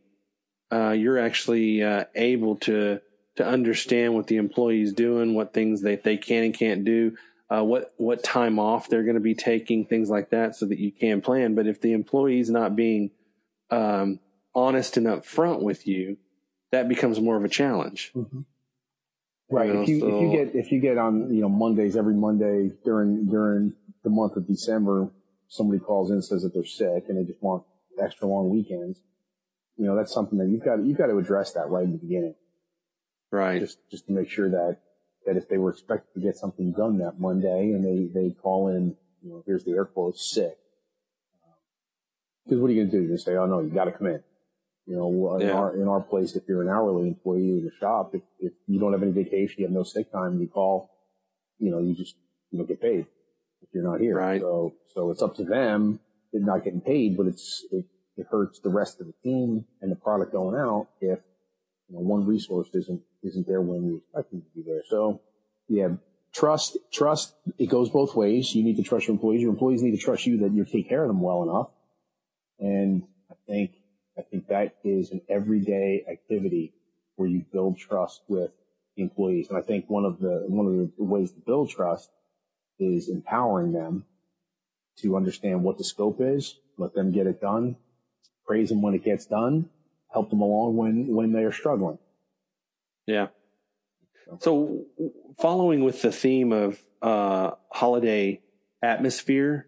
uh, 0.72 0.91
you're 0.91 1.17
actually, 1.17 1.84
uh, 1.84 2.06
able 2.15 2.56
to, 2.58 3.00
to 3.38 3.46
understand 3.46 4.13
what 4.13 4.27
the 4.27 4.38
employee's 4.38 4.94
doing, 4.94 5.36
what 5.36 5.53
things 5.53 5.82
they, 5.82 5.96
they 5.96 6.17
can 6.17 6.44
and 6.44 6.53
can't 6.53 6.84
do, 6.84 7.15
uh, 7.50 7.63
what 7.63 7.94
what 7.98 8.24
time 8.24 8.60
off 8.60 8.89
they're 8.89 9.03
going 9.03 9.15
to 9.15 9.22
be 9.22 9.36
taking, 9.36 9.86
things 9.86 10.10
like 10.10 10.32
that, 10.32 10.56
so 10.56 10.65
that 10.65 10.79
you 10.79 10.91
can 10.91 11.22
plan. 11.22 11.56
But 11.56 11.67
if 11.67 11.79
the 11.79 11.94
employee's 11.94 12.50
not 12.50 12.75
being 12.75 13.12
um, 13.72 14.20
honest 14.53 14.98
and 14.98 15.08
upfront 15.08 15.62
with 15.62 15.88
you, 15.88 16.17
that 16.71 16.89
becomes 16.89 17.19
more 17.19 17.38
of 17.38 17.43
a 17.43 17.50
challenge. 17.50 18.12
Mm-hmm. 18.15 18.41
Right. 19.50 19.67
You 19.67 19.74
know, 19.74 19.81
if 19.81 19.88
you 19.88 20.00
so, 20.00 20.07
if 20.07 20.21
you 20.21 20.31
get 20.31 20.55
if 20.55 20.71
you 20.71 20.79
get 20.81 20.97
on 20.97 21.33
you 21.33 21.41
know 21.41 21.50
Mondays 21.50 21.95
every 21.95 22.15
Monday 22.15 22.71
during 22.83 23.25
during 23.25 23.74
the 24.03 24.09
month 24.09 24.36
of 24.36 24.45
December, 24.47 25.09
somebody 25.47 25.79
calls 25.79 26.09
in 26.09 26.15
and 26.15 26.25
says 26.25 26.43
that 26.43 26.53
they're 26.53 26.65
sick 26.65 27.05
and 27.07 27.17
they 27.17 27.24
just 27.24 27.41
want 27.41 27.63
extra 28.01 28.27
long 28.27 28.50
weekends. 28.50 29.01
You 29.77 29.86
know 29.86 29.95
that's 29.95 30.13
something 30.13 30.38
that 30.39 30.47
you've 30.50 30.65
got 30.65 30.83
you've 30.83 30.97
got 30.97 31.07
to 31.07 31.17
address 31.17 31.53
that 31.53 31.69
right 31.69 31.86
in 31.86 31.93
the 31.93 31.97
beginning. 31.97 32.36
Right. 33.31 33.59
Just, 33.59 33.79
just 33.89 34.07
to 34.07 34.13
make 34.13 34.29
sure 34.29 34.50
that, 34.50 34.77
that 35.25 35.38
if 35.38 35.50
they 35.50 35.57
were 35.57 35.71
expected 35.71 36.13
to 36.13 36.25
get 36.25 36.38
something 36.38 36.71
done 36.71 37.00
that 37.00 37.19
Monday 37.19 37.71
and 37.71 37.83
they, 37.83 38.07
they 38.13 38.31
call 38.31 38.69
in, 38.69 38.95
you 39.21 39.29
know, 39.29 39.43
here's 39.45 39.63
the 39.63 39.71
air 39.71 39.86
quotes, 39.86 40.29
sick. 40.33 40.57
Because 42.45 42.62
what 42.62 42.69
are 42.69 42.74
you 42.74 42.81
going 42.81 42.91
to 42.91 42.97
do? 42.97 43.01
You're 43.01 43.07
going 43.09 43.17
to 43.17 43.24
say, 43.24 43.36
oh 43.36 43.45
no, 43.45 43.59
you 43.59 43.69
got 43.69 43.86
to 43.86 43.91
come 43.91 44.07
in. 44.07 44.24
You 44.88 44.96
know, 44.96 45.36
in, 45.36 45.48
yeah. 45.48 45.53
our, 45.53 45.75
in 45.75 45.88
our 45.89 46.00
place, 46.00 46.38
if 46.38 46.44
you're 46.48 46.62
an 46.62 46.70
hourly 46.70 47.10
employee 47.10 47.60
in 47.60 47.65
the 47.65 47.72
shop, 47.77 48.12
if, 48.13 48.22
if 48.39 48.53
you 48.67 48.79
don't 48.79 48.94
have 48.94 49.03
any 49.03 49.12
vacation, 49.12 49.56
you 49.58 49.65
have 49.65 49.74
no 49.74 49.84
sick 49.84 50.10
time, 50.13 50.39
you 50.39 50.48
call, 50.48 50.89
you 51.60 51.70
know, 51.70 51.79
you 51.79 51.94
just, 51.94 52.15
you 52.51 52.58
don't 52.58 52.67
get 52.67 52.82
paid 52.82 53.06
if 53.62 53.70
you're 53.74 53.84
not 53.84 54.00
here. 54.00 54.15
Right. 54.15 54.39
So, 54.39 54.75
so 54.94 55.12
it's 55.12 55.22
up 55.22 55.36
to 55.36 55.44
them. 55.44 56.00
They're 56.32 56.41
not 56.41 56.63
getting 56.63 56.79
paid, 56.79 57.17
but 57.17 57.27
it's, 57.27 57.65
it, 57.70 57.86
it 58.15 58.27
hurts 58.32 58.62
the 58.62 58.70
rest 58.70 59.01
of 59.01 59.08
the 59.08 59.13
team 59.24 59.65
and 59.82 59.91
the 59.91 59.98
product 59.98 60.32
going 60.32 60.58
out 60.58 60.88
if, 61.01 61.20
you 61.89 61.96
know, 61.96 62.01
one 62.01 62.25
resource 62.25 62.70
isn't, 62.74 63.01
isn't 63.24 63.46
there 63.46 63.62
when 63.62 63.84
you 63.84 63.98
expect 63.98 64.32
them 64.32 64.41
to 64.41 64.48
be 64.56 64.63
there. 64.65 64.84
So 64.89 65.20
yeah, 65.67 65.89
trust, 66.34 66.77
trust, 66.94 67.36
it 67.58 67.67
goes 67.67 67.89
both 67.89 68.15
ways. 68.15 68.56
You 68.56 68.63
need 68.63 68.77
to 68.77 68.84
trust 68.84 69.08
your 69.08 69.15
employees. 69.15 69.41
Your 69.41 69.51
employees 69.51 69.82
need 69.82 69.91
to 69.91 70.01
trust 70.01 70.25
you 70.25 70.38
that 70.38 70.53
you 70.53 70.63
take 70.63 70.88
care 70.88 71.03
of 71.03 71.10
them 71.10 71.20
well 71.20 71.44
enough. 71.44 71.72
And 72.60 73.03
I 73.29 73.36
think, 73.46 73.72
I 74.17 74.21
think 74.24 74.47
that 74.47 74.75
is 74.83 75.12
an 75.12 75.21
everyday 75.29 76.03
activity 76.09 76.74
where 77.15 77.29
you 77.29 77.45
build 77.51 77.77
trust 77.77 78.21
with 78.27 78.51
the 78.95 79.03
employees. 79.03 79.50
And 79.50 79.57
I 79.57 79.62
think 79.62 79.89
one 79.89 80.05
of 80.05 80.19
the, 80.19 80.45
one 80.47 80.65
of 80.65 80.74
the 80.97 81.03
ways 81.03 81.31
to 81.31 81.39
build 81.39 81.69
trust 81.69 82.09
is 82.79 83.09
empowering 83.09 83.74
them 83.74 84.05
to 84.97 85.15
understand 85.15 85.63
what 85.63 85.77
the 85.77 85.83
scope 85.83 86.17
is, 86.19 86.57
let 86.77 86.93
them 86.93 87.12
get 87.12 87.27
it 87.27 87.39
done, 87.39 87.75
praise 88.45 88.69
them 88.69 88.81
when 88.81 88.93
it 88.93 89.03
gets 89.03 89.25
done, 89.25 89.69
help 90.12 90.29
them 90.29 90.41
along 90.41 90.75
when, 90.75 91.07
when 91.07 91.31
they 91.31 91.43
are 91.43 91.51
struggling. 91.51 92.00
Yeah. 93.05 93.27
So 94.39 94.86
following 95.39 95.83
with 95.83 96.01
the 96.01 96.12
theme 96.12 96.51
of, 96.51 96.79
uh, 97.01 97.51
holiday 97.71 98.41
atmosphere, 98.81 99.66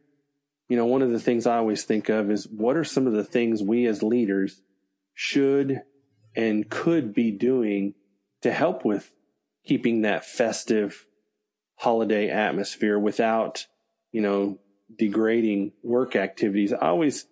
you 0.69 0.77
know, 0.77 0.85
one 0.85 1.01
of 1.01 1.09
the 1.09 1.19
things 1.19 1.47
I 1.47 1.57
always 1.57 1.83
think 1.83 2.09
of 2.09 2.29
is 2.31 2.47
what 2.47 2.77
are 2.77 2.83
some 2.83 3.07
of 3.07 3.13
the 3.13 3.23
things 3.23 3.61
we 3.61 3.87
as 3.87 4.03
leaders 4.03 4.61
should 5.15 5.81
and 6.35 6.69
could 6.69 7.13
be 7.13 7.31
doing 7.31 7.95
to 8.43 8.51
help 8.51 8.85
with 8.85 9.11
keeping 9.65 10.01
that 10.01 10.23
festive 10.23 11.07
holiday 11.75 12.29
atmosphere 12.29 12.99
without, 12.99 13.65
you 14.11 14.21
know, 14.21 14.59
degrading 14.95 15.71
work 15.83 16.15
activities. 16.15 16.71
I 16.71 16.87
always, 16.87 17.25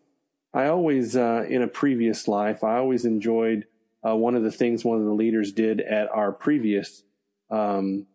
I 0.54 0.68
always, 0.68 1.16
uh, 1.16 1.46
in 1.48 1.62
a 1.62 1.68
previous 1.68 2.28
life, 2.28 2.64
I 2.64 2.78
always 2.78 3.06
enjoyed, 3.06 3.66
uh, 4.06 4.16
one 4.16 4.36
of 4.36 4.44
the 4.44 4.52
things 4.52 4.84
one 4.84 4.98
of 4.98 5.06
the 5.06 5.12
leaders 5.12 5.52
did 5.52 5.80
at 5.80 6.10
our 6.10 6.32
previous, 6.32 7.04
um, 7.52 8.08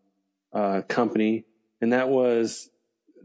uh, 0.53 0.83
company. 0.89 1.45
And 1.81 1.93
that 1.93 2.09
was 2.09 2.71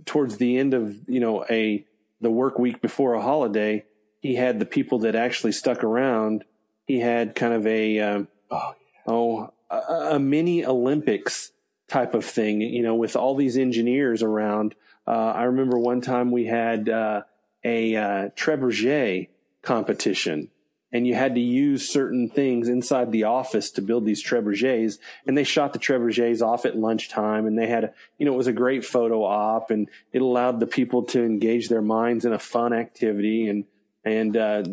towards 0.06 0.38
the 0.38 0.58
end 0.58 0.74
of, 0.74 0.98
you 1.08 1.20
know, 1.20 1.46
a, 1.50 1.86
the 2.22 2.32
work 2.32 2.60
week 2.60 2.82
before 2.82 3.13
a 3.13 3.22
holiday, 3.22 3.86
he 4.20 4.36
had 4.36 4.60
the 4.60 4.66
people 4.66 5.00
that 5.00 5.16
actually 5.16 5.51
stuck 5.51 5.84
around. 5.84 6.44
He 6.86 7.00
had 7.00 7.36
kind 7.36 7.54
of 7.54 7.68
a, 7.68 8.00
um, 8.00 8.27
oh, 8.50 8.75
oh 9.06 9.54
a, 9.70 10.16
a, 10.16 10.20
mini 10.20 10.66
Olympics 10.66 11.51
type 11.88 12.13
of 12.13 12.25
thing, 12.25 12.62
you 12.62 12.82
know, 12.82 12.96
with 12.96 13.16
all 13.16 13.36
these 13.36 13.58
engineers 13.58 14.24
around. 14.24 14.75
Uh, 15.06 15.32
I 15.36 15.44
remember 15.44 15.77
one 15.77 16.01
time 16.01 16.32
we 16.32 16.46
had, 16.46 16.89
uh, 16.89 17.22
a, 17.63 17.96
uh, 17.96 18.30
Trebuchet 18.36 19.30
competition 19.62 20.50
and 20.91 21.06
you 21.06 21.15
had 21.15 21.36
to 21.36 21.41
use 21.41 21.89
certain 21.89 22.29
things 22.29 22.70
inside 22.70 23.12
the 23.12 23.25
office 23.25 23.72
to 23.72 23.82
build 23.82 24.06
these 24.06 24.24
trebuchets. 24.24 24.98
And 25.25 25.38
they 25.38 25.44
shot 25.44 25.74
the 25.74 25.79
trebuchets 25.79 26.41
off 26.41 26.65
at 26.65 26.77
lunchtime 26.77 27.46
and 27.46 27.58
they 27.58 27.67
had, 27.67 27.84
a, 27.86 27.94
you 28.17 28.25
know, 28.25 28.34
it 28.34 28.38
was 28.38 28.48
a 28.48 28.53
great 28.53 28.86
photo 28.86 29.24
op 29.24 29.70
and 29.70 29.89
it 30.13 30.22
allowed 30.22 30.60
the 30.60 30.67
people 30.67 31.03
to 31.03 31.24
engage 31.24 31.67
their 31.67 31.82
minds 31.82 32.24
in 32.24 32.32
a 32.32 32.39
fun 32.39 32.74
activity 32.74 33.50
and, 33.50 33.65
and, 34.06 34.38
uh, 34.38 34.63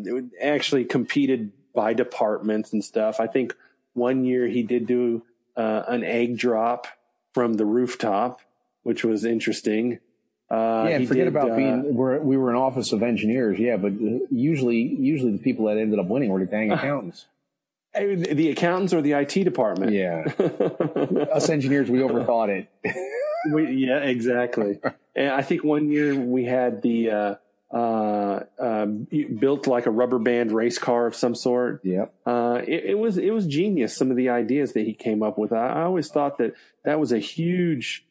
actually 0.40 0.84
competed 0.84 1.50
by 1.74 1.92
departments 1.92 2.72
and 2.72 2.84
stuff. 2.84 3.18
I 3.18 3.26
think 3.26 3.56
one 3.94 4.24
year 4.24 4.46
he 4.46 4.62
did 4.62 4.86
do, 4.86 5.24
uh, 5.56 5.82
an 5.88 6.04
egg 6.04 6.38
drop 6.38 6.86
from 7.32 7.54
the 7.54 7.66
rooftop, 7.66 8.40
which 8.84 9.02
was 9.02 9.24
interesting. 9.24 9.98
Uh, 10.54 10.88
yeah, 10.88 10.98
forget 10.98 11.24
did, 11.24 11.28
about 11.28 11.50
uh, 11.50 11.56
being. 11.56 11.94
We're, 11.94 12.20
we 12.20 12.36
were 12.36 12.50
an 12.50 12.56
office 12.56 12.92
of 12.92 13.02
engineers, 13.02 13.58
yeah, 13.58 13.76
but 13.76 13.92
usually, 14.30 14.78
usually 14.78 15.32
the 15.32 15.38
people 15.38 15.66
that 15.66 15.78
ended 15.78 15.98
up 15.98 16.06
winning 16.06 16.30
were 16.30 16.38
the 16.38 16.46
dang 16.46 16.70
accountants. 16.72 17.26
the 17.94 18.50
accountants 18.50 18.92
or 18.92 19.02
the 19.02 19.12
IT 19.12 19.44
department. 19.44 19.92
Yeah, 19.92 20.24
us 21.34 21.48
engineers, 21.48 21.90
we 21.90 21.98
overthought 22.00 22.50
it. 22.50 22.68
we, 23.52 23.72
yeah, 23.72 23.98
exactly. 23.98 24.78
and 25.16 25.30
I 25.30 25.42
think 25.42 25.64
one 25.64 25.90
year 25.90 26.14
we 26.14 26.44
had 26.44 26.82
the 26.82 27.10
uh, 27.10 27.34
uh, 27.72 28.44
uh, 28.60 28.86
built 28.86 29.66
like 29.66 29.86
a 29.86 29.90
rubber 29.90 30.18
band 30.20 30.52
race 30.52 30.78
car 30.78 31.06
of 31.06 31.16
some 31.16 31.34
sort. 31.34 31.80
Yeah, 31.82 32.06
uh, 32.24 32.60
it, 32.66 32.84
it, 32.84 32.98
was 32.98 33.18
it 33.18 33.30
was 33.30 33.46
genius. 33.46 33.96
Some 33.96 34.10
of 34.10 34.16
the 34.16 34.28
ideas 34.28 34.74
that 34.74 34.86
he 34.86 34.92
came 34.92 35.22
up 35.22 35.36
with. 35.38 35.52
I, 35.52 35.68
I 35.68 35.82
always 35.82 36.08
thought 36.08 36.38
that 36.38 36.54
that 36.84 37.00
was 37.00 37.10
a 37.10 37.18
huge 37.18 38.06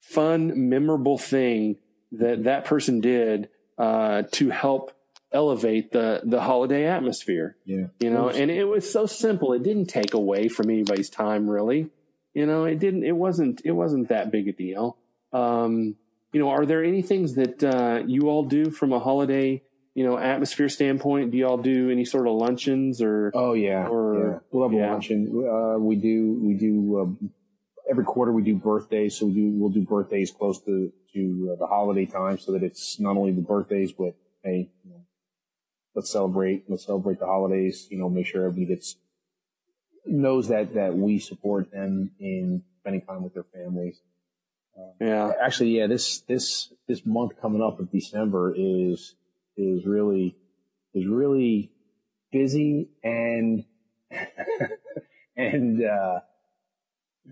fun, 0.00 0.68
memorable 0.68 1.18
thing 1.18 1.76
that 2.18 2.44
that 2.44 2.64
person 2.64 3.00
did 3.00 3.48
uh, 3.78 4.22
to 4.32 4.50
help 4.50 4.92
elevate 5.32 5.92
the 5.92 6.20
the 6.24 6.40
holiday 6.40 6.86
atmosphere. 6.86 7.56
Yeah, 7.64 7.86
you 8.00 8.10
know, 8.10 8.28
and 8.28 8.50
it 8.50 8.64
was 8.64 8.90
so 8.90 9.06
simple. 9.06 9.52
It 9.52 9.62
didn't 9.62 9.86
take 9.86 10.14
away 10.14 10.48
from 10.48 10.70
anybody's 10.70 11.10
time, 11.10 11.50
really. 11.50 11.90
You 12.32 12.46
know, 12.46 12.64
it 12.64 12.78
didn't. 12.78 13.04
It 13.04 13.16
wasn't. 13.16 13.60
It 13.64 13.72
wasn't 13.72 14.08
that 14.08 14.30
big 14.30 14.48
a 14.48 14.52
deal. 14.52 14.96
Um, 15.32 15.96
you 16.32 16.40
know, 16.40 16.50
are 16.50 16.66
there 16.66 16.82
any 16.82 17.02
things 17.02 17.34
that 17.34 17.62
uh, 17.62 18.02
you 18.06 18.28
all 18.28 18.44
do 18.44 18.70
from 18.70 18.92
a 18.92 18.98
holiday? 18.98 19.62
You 19.94 20.04
know, 20.04 20.18
atmosphere 20.18 20.68
standpoint, 20.68 21.30
do 21.30 21.38
y'all 21.38 21.56
do 21.56 21.88
any 21.88 22.04
sort 22.04 22.26
of 22.26 22.34
luncheons 22.34 23.00
or? 23.00 23.30
Oh 23.34 23.52
yeah, 23.52 23.86
or 23.86 24.14
yeah. 24.18 24.38
we'll 24.50 24.68
have 24.68 24.76
yeah. 24.76 24.90
a 24.90 24.92
luncheon. 24.92 25.26
Uh, 25.48 25.78
we 25.78 25.94
do 25.94 26.40
we 26.42 26.54
do 26.54 27.00
um, 27.00 27.30
every 27.88 28.04
quarter 28.04 28.32
we 28.32 28.42
do 28.42 28.56
birthdays, 28.56 29.16
so 29.16 29.26
we 29.26 29.34
do 29.34 29.50
we'll 29.54 29.70
do 29.70 29.82
birthdays 29.82 30.30
close 30.30 30.60
to 30.62 30.92
to 31.14 31.50
uh, 31.52 31.56
the 31.58 31.66
holiday 31.66 32.06
time, 32.06 32.38
so 32.38 32.52
that 32.52 32.62
it's 32.62 32.98
not 32.98 33.16
only 33.16 33.32
the 33.32 33.40
birthdays, 33.40 33.92
but 33.92 34.14
hey, 34.42 34.70
you 34.84 34.90
know, 34.90 35.04
let's 35.94 36.10
celebrate, 36.10 36.64
let's 36.68 36.86
celebrate 36.86 37.18
the 37.18 37.26
holidays. 37.26 37.86
You 37.90 37.98
know, 37.98 38.08
make 38.08 38.26
sure 38.26 38.46
everybody 38.46 38.74
gets 38.74 38.96
knows 40.06 40.48
that 40.48 40.74
that 40.74 40.96
we 40.96 41.18
support 41.18 41.70
them 41.70 42.10
in 42.18 42.62
spending 42.80 43.02
time 43.02 43.22
with 43.22 43.34
their 43.34 43.46
families. 43.54 44.00
Uh, 44.78 44.90
yeah, 45.00 45.32
actually, 45.40 45.76
yeah, 45.78 45.86
this 45.86 46.20
this 46.20 46.72
this 46.88 47.06
month 47.06 47.40
coming 47.40 47.62
up 47.62 47.78
of 47.80 47.90
December 47.90 48.54
is 48.56 49.14
is 49.56 49.86
really 49.86 50.36
is 50.94 51.06
really 51.06 51.70
busy 52.32 52.88
and 53.02 53.64
and 55.36 55.84
uh, 55.84 56.20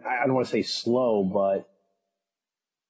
I 0.06 0.26
don't 0.26 0.34
want 0.34 0.46
to 0.46 0.52
say 0.52 0.62
slow, 0.62 1.24
but 1.24 1.68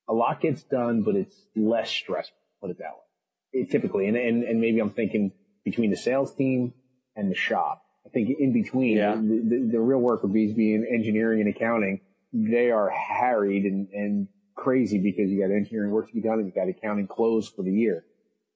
a 0.09 0.13
lot 0.13 0.41
gets 0.41 0.63
done, 0.63 1.03
but 1.03 1.17
it's 1.17 1.37
less 1.57 1.91
stressful, 1.91 2.37
put 2.61 2.71
it 2.71 2.79
that 2.79 2.93
way. 2.93 3.61
It, 3.61 3.71
typically, 3.71 4.07
and, 4.07 4.17
and, 4.17 4.45
and 4.45 4.61
maybe 4.61 4.81
I'm 4.81 4.91
thinking 4.91 5.33
between 5.65 5.91
the 5.91 5.97
sales 5.97 6.35
team 6.35 6.75
and 7.17 7.31
the 7.31 7.35
shop. 7.35 7.85
I 8.07 8.09
think 8.09 8.31
in 8.39 8.53
between, 8.53 8.97
yeah. 8.97 9.15
the, 9.15 9.21
the, 9.21 9.69
the, 9.73 9.81
real 9.81 9.99
work 9.99 10.23
would 10.23 10.33
be 10.33 10.53
being 10.53 10.87
engineering 10.91 11.41
and 11.41 11.55
accounting. 11.55 12.01
They 12.33 12.71
are 12.71 12.89
harried 12.89 13.65
and, 13.65 13.89
and 13.93 14.29
crazy 14.57 14.99
because 14.99 15.31
you 15.31 15.41
got 15.41 15.55
engineering 15.55 15.91
work 15.91 16.09
to 16.09 16.15
be 16.15 16.21
done 16.21 16.39
and 16.39 16.47
you 16.47 16.53
got 16.53 16.69
accounting 16.69 17.07
closed 17.07 17.55
for 17.55 17.63
the 17.63 17.73
year. 17.73 18.05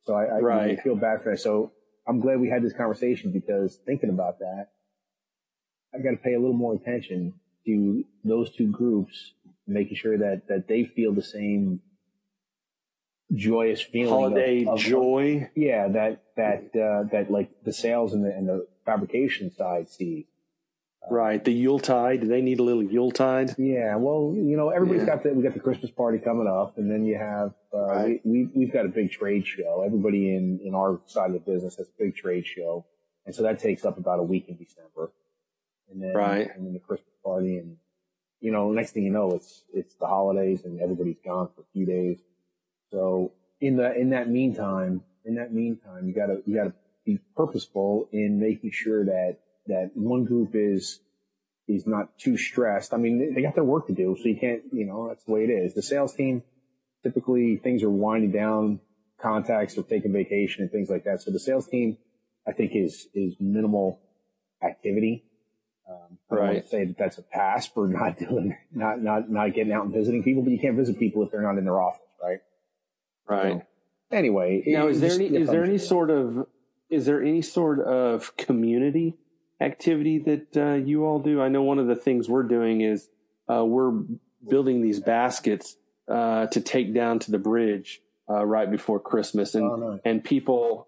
So 0.05 0.15
I, 0.15 0.25
I, 0.25 0.38
right. 0.41 0.79
I 0.79 0.83
feel 0.83 0.97
bad 0.97 1.23
for 1.23 1.33
that. 1.33 1.41
So 1.41 1.73
I'm 2.09 2.21
glad 2.21 2.41
we 2.41 2.49
had 2.49 2.62
this 2.62 2.73
conversation 2.73 3.33
because 3.33 3.79
thinking 3.87 4.11
about 4.11 4.38
that, 4.38 4.69
I 5.95 5.99
got 5.99 6.11
to 6.11 6.17
pay 6.17 6.35
a 6.35 6.41
little 6.41 6.57
more 6.57 6.75
attention 6.75 7.35
to 7.66 8.04
those 8.25 8.50
two 8.50 8.70
groups, 8.70 9.32
making 9.66 9.96
sure 9.96 10.16
that, 10.18 10.49
that 10.49 10.68
they 10.68 10.85
feel 10.85 11.12
the 11.12 11.23
same 11.23 11.80
joyous 13.35 13.82
feeling. 13.82 14.08
Holiday 14.08 14.62
of, 14.62 14.75
of, 14.75 14.78
joy. 14.78 15.50
yeah, 15.54 15.88
that, 15.88 16.23
that, 16.37 16.70
uh, 16.75 17.08
that 17.12 17.30
like 17.30 17.50
the 17.64 17.73
sales 17.73 18.12
and 18.12 18.25
the, 18.25 18.30
and 18.30 18.49
the 18.49 18.66
fabrication 18.85 19.54
side 19.54 19.88
see. 19.88 20.26
Right, 21.08 21.44
the 21.44 21.52
Yuletide. 21.52 22.23
Do 22.23 22.26
they 22.26 22.40
need 22.40 22.58
a 22.58 22.64
little 22.64 22.82
Yuletide. 22.82 23.54
Yeah, 23.58 23.94
well, 23.94 24.32
you 24.35 24.56
know, 24.56 24.70
everybody's 24.70 25.02
yeah. 25.02 25.14
got 25.14 25.23
the 25.23 25.35
we 25.35 25.42
got 25.44 25.54
the 25.54 25.61
Christmas 25.61 25.92
party 25.92 26.18
coming 26.18 26.49
up, 26.49 26.78
and 26.78 26.90
then 26.90 27.04
you 27.04 27.16
have 27.16 27.54
uh, 27.73 27.78
right. 27.78 28.20
we, 28.25 28.49
we 28.52 28.64
have 28.64 28.75
got 28.75 28.87
a 28.87 28.88
big 28.88 29.12
trade 29.12 29.46
show. 29.46 29.85
Everybody 29.87 30.35
in 30.35 30.58
in 30.64 30.75
our 30.75 31.00
side 31.06 31.26
of 31.26 31.35
the 31.35 31.38
business 31.38 31.76
has 31.76 31.87
a 31.87 32.02
big 32.02 32.16
trade 32.16 32.44
show, 32.44 32.87
and 33.25 33.32
so 33.32 33.44
that 33.44 33.61
takes 33.61 33.85
up 33.85 33.99
about 33.99 34.18
a 34.18 34.25
week 34.25 34.49
in 34.49 34.56
December 34.56 35.12
and 35.90 36.02
then 36.02 36.14
right. 36.14 36.50
and 36.54 36.66
then 36.66 36.73
the 36.73 36.80
Christmas 36.80 37.14
party, 37.26 37.59
and 37.59 37.76
you 38.40 38.52
know, 38.52 38.71
next 38.71 38.92
thing 38.92 39.04
you 39.04 39.11
know, 39.11 39.33
it's 39.33 39.64
it's 39.75 39.95
the 39.97 40.06
holidays, 40.06 40.64
and 40.64 40.80
everybody's 40.80 41.21
gone 41.25 41.49
for 41.54 41.62
a 41.62 41.71
few 41.73 41.85
days. 41.85 42.21
So 42.90 43.33
in 43.61 43.76
the 43.76 43.95
in 43.95 44.11
that 44.11 44.30
meantime, 44.30 45.02
in 45.25 45.35
that 45.35 45.52
meantime, 45.52 46.06
you 46.06 46.14
gotta 46.14 46.42
you 46.47 46.54
gotta 46.54 46.75
be 47.04 47.18
purposeful 47.37 48.09
in 48.12 48.40
making 48.40 48.71
sure 48.73 49.04
that 49.04 49.38
that 49.66 49.90
one 49.95 50.25
group 50.25 50.50
is 50.54 51.00
is 51.68 51.87
not 51.87 52.16
too 52.18 52.37
stressed. 52.37 52.95
I 52.95 52.97
mean, 52.97 53.35
they 53.35 53.42
got 53.42 53.54
their 53.54 53.64
work 53.64 53.88
to 53.88 53.92
do, 53.92 54.16
so 54.21 54.28
you 54.28 54.38
can't, 54.38 54.62
you 54.73 54.87
know, 54.87 55.09
that's 55.09 55.25
the 55.25 55.33
way 55.33 55.45
it 55.45 55.50
is. 55.50 55.75
The 55.75 55.83
sales 55.83 56.14
team, 56.14 56.45
typically 57.02 57.56
things 57.56 57.83
are 57.83 57.90
winding 57.90 58.30
down, 58.30 58.80
contacts 59.21 59.76
are 59.76 59.83
taking 59.83 60.12
vacation 60.12 60.62
and 60.62 60.71
things 60.71 60.88
like 60.88 61.04
that. 61.04 61.23
So 61.23 61.33
the 61.33 61.40
sales 61.40 61.66
team, 61.66 61.99
I 62.47 62.52
think 62.52 62.71
is, 62.75 63.09
is 63.14 63.35
minimal 63.40 64.00
activity 64.62 65.25
Um, 65.88 66.19
I 66.31 66.35
don't 66.35 66.45
want 66.47 66.62
to 66.64 66.69
say 66.69 66.85
that 66.85 66.99
that's 66.99 67.19
a 67.19 67.23
pass 67.23 67.66
for 67.66 67.87
not 68.00 68.19
doing, 68.19 68.57
not, 68.73 69.00
not, 69.00 69.31
not 69.31 69.55
getting 69.55 69.73
out 69.73 69.85
and 69.85 69.95
visiting 69.95 70.23
people, 70.23 70.43
but 70.43 70.50
you 70.50 70.59
can't 70.59 70.76
visit 70.76 70.99
people 70.99 71.23
if 71.23 71.31
they're 71.31 71.43
not 71.43 71.59
in 71.59 71.64
their 71.64 71.81
office, 71.81 72.00
right? 72.23 72.40
Right. 73.28 73.62
So, 74.11 74.16
anyway, 74.16 74.62
now 74.66 74.88
is 74.88 75.00
there 75.00 75.12
any 75.12 75.26
is 75.26 75.49
there 75.49 75.64
any 75.64 75.78
sort 75.78 76.11
of 76.11 76.47
is 76.88 77.07
there 77.07 77.23
any 77.23 77.43
sort 77.43 77.81
of 77.81 78.37
community 78.37 79.16
activity 79.61 80.19
that 80.19 80.57
uh, 80.57 80.75
you 80.75 81.05
all 81.05 81.19
do? 81.19 81.40
I 81.40 81.49
know 81.49 81.62
one 81.62 81.78
of 81.78 81.87
the 81.88 81.97
things 81.97 82.28
we're 82.28 82.45
doing 82.45 82.83
is 82.83 83.09
uh, 83.50 83.64
we're 83.64 83.93
building 84.49 84.81
these 84.83 85.00
baskets 85.00 85.76
uh, 86.09 86.47
to 86.49 86.61
take 86.61 86.95
down 86.95 87.19
to 87.21 87.31
the 87.33 87.38
bridge 87.38 88.00
uh, 88.31 88.45
right 88.45 88.71
before 88.71 89.00
Christmas, 89.00 89.55
and 89.55 89.64
Oh, 89.64 89.76
nice. 89.76 90.00
and 90.05 90.23
people 90.23 90.87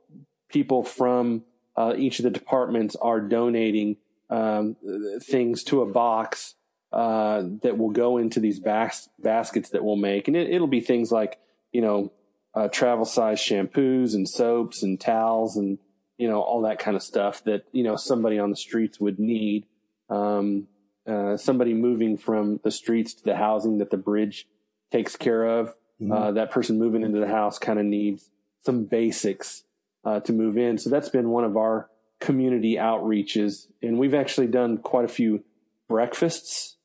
people 0.48 0.84
from 0.84 1.42
uh, 1.76 1.94
each 1.96 2.20
of 2.20 2.22
the 2.22 2.30
departments 2.30 2.96
are 2.96 3.20
donating 3.20 3.96
um, 4.30 4.76
things 5.22 5.64
to 5.64 5.82
a 5.82 5.86
box 5.86 6.54
uh, 6.92 7.42
that 7.62 7.76
will 7.78 7.90
go 7.90 8.16
into 8.18 8.40
these 8.40 8.60
bas- 8.60 9.08
baskets 9.18 9.70
that 9.70 9.84
we'll 9.84 9.96
make, 9.96 10.28
and 10.28 10.36
it, 10.36 10.50
it'll 10.50 10.66
be 10.66 10.80
things 10.80 11.10
like 11.12 11.38
you 11.72 11.80
know 11.80 12.12
uh, 12.54 12.68
travel 12.68 13.04
size 13.04 13.40
shampoos 13.40 14.14
and 14.14 14.28
soaps 14.28 14.82
and 14.82 15.00
towels 15.00 15.56
and 15.56 15.78
you 16.16 16.28
know 16.28 16.40
all 16.40 16.62
that 16.62 16.78
kind 16.78 16.96
of 16.96 17.02
stuff 17.02 17.44
that 17.44 17.64
you 17.72 17.82
know 17.82 17.96
somebody 17.96 18.38
on 18.38 18.50
the 18.50 18.56
streets 18.56 18.98
would 19.00 19.18
need. 19.18 19.66
Um, 20.10 20.66
uh, 21.06 21.36
somebody 21.38 21.72
moving 21.72 22.18
from 22.18 22.60
the 22.64 22.70
streets 22.70 23.14
to 23.14 23.24
the 23.24 23.36
housing 23.36 23.78
that 23.78 23.90
the 23.90 23.96
bridge 23.96 24.46
takes 24.92 25.16
care 25.16 25.44
of. 25.44 25.74
Mhm. 26.00 26.12
Uh, 26.12 26.32
that 26.32 26.50
person 26.50 26.78
moving 26.78 27.02
into 27.02 27.18
the 27.18 27.28
house 27.28 27.58
kind 27.58 27.78
of 27.78 27.86
needs 27.86 28.30
some 28.60 28.84
basics 28.84 29.64
uh, 30.04 30.20
to 30.20 30.32
move 30.32 30.58
in. 30.58 30.76
So 30.78 30.90
that's 30.90 31.08
been 31.08 31.30
one 31.30 31.44
of 31.44 31.56
our 31.56 31.88
community 32.20 32.76
outreaches, 32.76 33.66
and 33.82 33.98
we've 33.98 34.14
actually 34.14 34.48
done 34.48 34.78
quite 34.78 35.04
a 35.04 35.08
few 35.08 35.44
breakfasts 35.88 36.76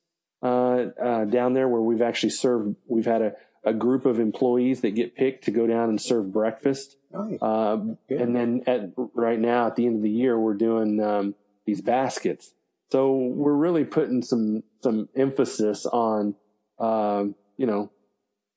uh, 0.42 0.86
uh, 1.02 1.26
down 1.26 1.54
there 1.54 1.68
where 1.68 1.82
we've 1.82 2.02
actually 2.02 2.30
served. 2.32 2.76
We've 2.88 3.06
had 3.06 3.22
a, 3.22 3.34
a 3.64 3.74
group 3.74 4.06
of 4.06 4.20
employees 4.20 4.82
that 4.82 4.92
get 4.92 5.16
picked 5.16 5.46
to 5.46 5.52
go 5.52 5.68
down 5.68 5.90
and 5.90 6.02
serve 6.02 6.32
breakfast. 6.32 6.98
Nice. 7.12 7.40
Good. 7.40 8.22
and 8.22 8.36
then 8.36 8.64
at 8.68 8.92
right 9.14 9.40
now 9.40 9.68
at 9.68 9.76
the 9.76 9.86
end 9.86 9.98
of 9.98 10.02
the 10.02 10.10
year, 10.10 10.38
we're 10.40 10.54
doing 10.56 11.00
um, 11.02 11.36
these 11.66 11.82
baskets. 11.82 12.54
So 12.92 13.14
we're 13.14 13.54
really 13.54 13.86
putting 13.86 14.22
some 14.22 14.64
some 14.82 15.10
emphasis 15.16 15.86
on 15.86 16.36
um, 16.80 17.36
you 17.58 17.66
know 17.66 17.92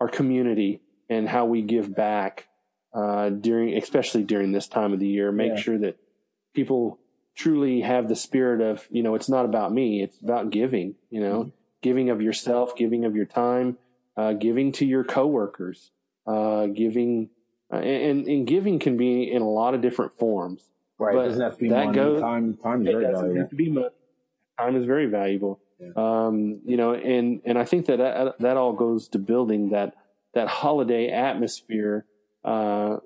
our 0.01 0.09
community 0.09 0.81
and 1.09 1.29
how 1.29 1.47
we 1.47 1.63
give 1.63 1.95
back 1.95 2.49
uh, 2.93 3.29
during, 3.31 3.77
especially 3.77 4.25
during 4.25 4.53
this 4.53 4.67
time 4.69 4.93
of 4.93 4.99
the 5.01 5.07
year. 5.07 5.31
Make 5.33 5.53
Yeah. 5.53 5.61
sure 5.61 5.79
that 5.79 5.97
people 6.57 6.99
truly 7.37 7.83
have 7.83 8.09
the 8.09 8.17
spirit 8.17 8.61
of 8.61 8.89
you 8.91 9.03
know 9.05 9.15
it's 9.15 9.29
not 9.29 9.45
about 9.45 9.73
me; 9.73 10.03
it's 10.03 10.19
about 10.21 10.51
giving. 10.51 10.97
You 11.11 11.21
know, 11.21 11.39
Mm-hmm. 11.43 11.49
giving 11.83 12.11
of 12.11 12.21
yourself, 12.21 12.75
giving 12.75 13.05
of 13.05 13.15
your 13.15 13.27
time, 13.27 13.79
uh, 14.17 14.33
giving 14.33 14.73
to 14.73 14.85
your 14.87 15.05
coworkers, 15.05 15.93
uh, 16.27 16.67
giving. 16.67 17.31
Uh, 17.73 17.79
and, 17.79 18.29
and 18.29 18.47
giving 18.47 18.79
can 18.79 18.97
be 18.97 19.25
in 19.33 19.43
a 19.43 19.49
lot 19.49 19.75
of 19.75 19.81
different 19.81 20.17
forms. 20.19 20.63
Right. 20.99 21.17
but 21.17 21.25
doesn't 21.25 21.41
have 21.43 21.55
to 21.57 21.63
be 21.63 21.69
that 21.71 21.87
money. 21.87 21.97
goes- 21.97 22.21
time, 22.21 22.57
time 22.63 22.87
is 22.87 22.93
very 22.93 23.05
valuable. 23.13 23.37
have 23.41 23.51
to 23.51 23.57
be. 23.57 23.77
Time 24.59 24.77
is 24.77 24.85
very 24.87 25.07
valuable. 25.07 25.61
Yeah. 25.81 25.91
Um, 25.97 26.61
you 26.65 26.77
know, 26.77 26.95
and 26.95 27.43
and 27.45 27.59
I 27.59 27.65
think 27.65 27.87
that, 27.87 27.99
that 27.99 28.39
that 28.39 28.57
all 28.57 28.73
goes 28.73 29.09
to 29.09 29.19
building 29.19 29.71
that 29.71 29.95
that 30.33 30.47
holiday 30.49 31.09
atmosphere, 31.11 32.07
uh, 32.45 32.99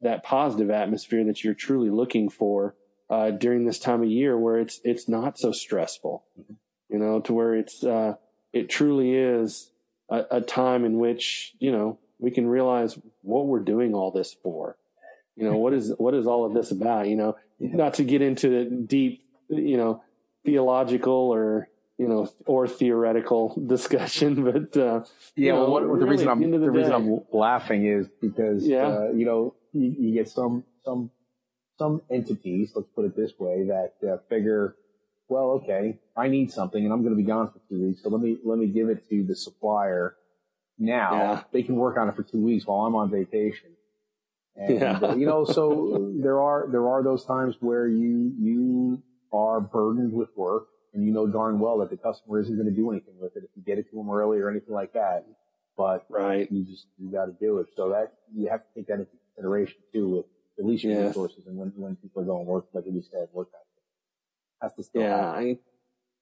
that 0.00 0.22
positive 0.22 0.70
atmosphere 0.70 1.24
that 1.24 1.42
you're 1.44 1.54
truly 1.54 1.90
looking 1.90 2.28
for 2.28 2.74
uh, 3.10 3.30
during 3.30 3.64
this 3.64 3.78
time 3.78 4.02
of 4.02 4.08
year, 4.08 4.38
where 4.38 4.58
it's 4.58 4.80
it's 4.84 5.08
not 5.08 5.38
so 5.38 5.52
stressful. 5.52 6.24
Mhm. 6.38 6.56
You 6.90 6.98
know, 6.98 7.20
to 7.20 7.32
where 7.32 7.54
it's 7.54 7.82
uh, 7.84 8.14
it 8.52 8.68
truly 8.68 9.14
is 9.14 9.72
a, 10.10 10.24
a 10.30 10.40
time 10.40 10.84
in 10.84 10.98
which 10.98 11.54
you 11.58 11.72
know 11.72 11.98
we 12.18 12.30
can 12.30 12.46
realize 12.48 12.98
what 13.22 13.46
we're 13.46 13.60
doing 13.60 13.94
all 13.94 14.10
this 14.10 14.34
for. 14.42 14.76
You 15.36 15.44
know, 15.44 15.56
what 15.56 15.72
is 15.72 15.92
what 15.98 16.14
is 16.14 16.26
all 16.26 16.44
of 16.44 16.54
this 16.54 16.70
about? 16.70 17.08
You 17.08 17.16
know, 17.16 17.36
Yeah. 17.58 17.76
not 17.76 17.94
to 17.94 18.04
get 18.04 18.22
into 18.22 18.48
the 18.48 18.64
deep, 18.70 19.22
you 19.48 19.76
know, 19.76 20.02
theological 20.44 21.12
or 21.32 21.68
you 21.98 22.08
know 22.08 22.28
or 22.46 22.68
theoretical 22.68 23.60
discussion, 23.66 24.44
but 24.44 24.76
uh, 24.76 25.00
Yeah, 25.34 25.46
you 25.46 25.52
know, 25.52 25.60
well, 25.62 25.70
what, 25.72 25.80
the 25.82 25.88
really, 25.88 26.10
reason 26.10 26.28
I'm 26.28 26.50
the 26.50 26.58
the, 26.58 26.70
reason 26.70 26.92
I'm 26.92 27.20
laughing 27.32 27.86
is 27.86 28.08
because 28.20 28.66
Yeah. 28.66 28.86
uh, 28.86 29.08
you 29.14 29.24
know 29.26 29.54
you, 29.72 29.94
you 29.98 30.14
get 30.14 30.28
some 30.28 30.64
some 30.84 31.10
some 31.78 32.02
entities, 32.10 32.72
let's 32.74 32.88
put 32.94 33.04
it 33.04 33.16
this 33.16 33.32
way, 33.38 33.68
that 33.68 33.94
uh, 34.06 34.16
figure, 34.28 34.74
well, 35.28 35.60
okay, 35.62 35.98
I 36.16 36.28
need 36.28 36.50
something 36.50 36.82
and 36.82 36.92
I'm 36.92 37.02
going 37.02 37.14
to 37.14 37.22
be 37.22 37.26
gone 37.26 37.50
for 37.52 37.60
two 37.68 37.86
weeks, 37.86 38.02
so 38.02 38.08
let 38.08 38.20
me 38.20 38.38
let 38.44 38.58
me 38.58 38.66
give 38.66 38.88
it 38.88 39.08
to 39.10 39.24
the 39.24 39.36
supplier 39.36 40.16
now. 40.78 41.12
Yeah. 41.12 41.42
They 41.52 41.62
can 41.62 41.76
work 41.76 41.96
on 41.96 42.08
it 42.08 42.16
for 42.16 42.22
two 42.22 42.42
weeks 42.42 42.66
while 42.66 42.86
I'm 42.86 42.94
on 42.94 43.10
vacation. 43.10 43.70
And, 44.56 44.80
Yeah. 44.80 44.98
uh, 45.00 45.14
you 45.14 45.26
know, 45.26 45.44
so 45.44 46.12
there 46.16 46.40
are 46.40 46.68
there 46.70 46.88
are 46.88 47.02
those 47.02 47.24
times 47.24 47.56
where 47.60 47.86
you 47.86 48.32
you 48.38 49.02
are 49.32 49.60
burdened 49.60 50.12
with 50.12 50.30
work 50.36 50.66
and 50.94 51.04
you 51.04 51.12
know 51.12 51.26
darn 51.26 51.60
well 51.60 51.78
that 51.78 51.90
the 51.90 51.96
customer 51.96 52.40
isn't 52.40 52.56
going 52.56 52.68
to 52.68 52.74
do 52.74 52.90
anything 52.90 53.14
with 53.20 53.36
it 53.36 53.44
if 53.44 53.50
you 53.54 53.62
get 53.62 53.78
it 53.78 53.88
to 53.90 53.96
them 53.96 54.10
early 54.10 54.38
or 54.38 54.50
anything 54.50 54.74
like 54.74 54.94
that. 54.94 55.26
But 55.76 56.06
right, 56.08 56.50
you 56.50 56.64
just 56.64 56.86
you 56.98 57.12
got 57.12 57.26
to 57.26 57.36
do 57.38 57.58
it. 57.58 57.68
So 57.76 57.90
that 57.90 58.14
you 58.34 58.48
have 58.48 58.62
to 58.62 58.66
take 58.74 58.88
that 58.88 58.94
into 58.94 59.12
consideration 59.38 59.76
too 59.92 60.08
with 60.08 60.26
least 60.66 60.84
Yes. 60.84 61.08
resources 61.08 61.46
and 61.46 61.56
when 61.56 61.72
when 61.76 61.96
people 61.96 62.22
are 62.22 62.24
going 62.24 62.44
to 62.44 62.50
work, 62.50 62.66
like 62.72 62.84
you 62.86 63.02
said, 63.02 63.28
work 63.32 63.48
has 64.60 64.74
to 64.74 64.82
still 64.82 65.02
yeah. 65.02 65.30
I, 65.30 65.58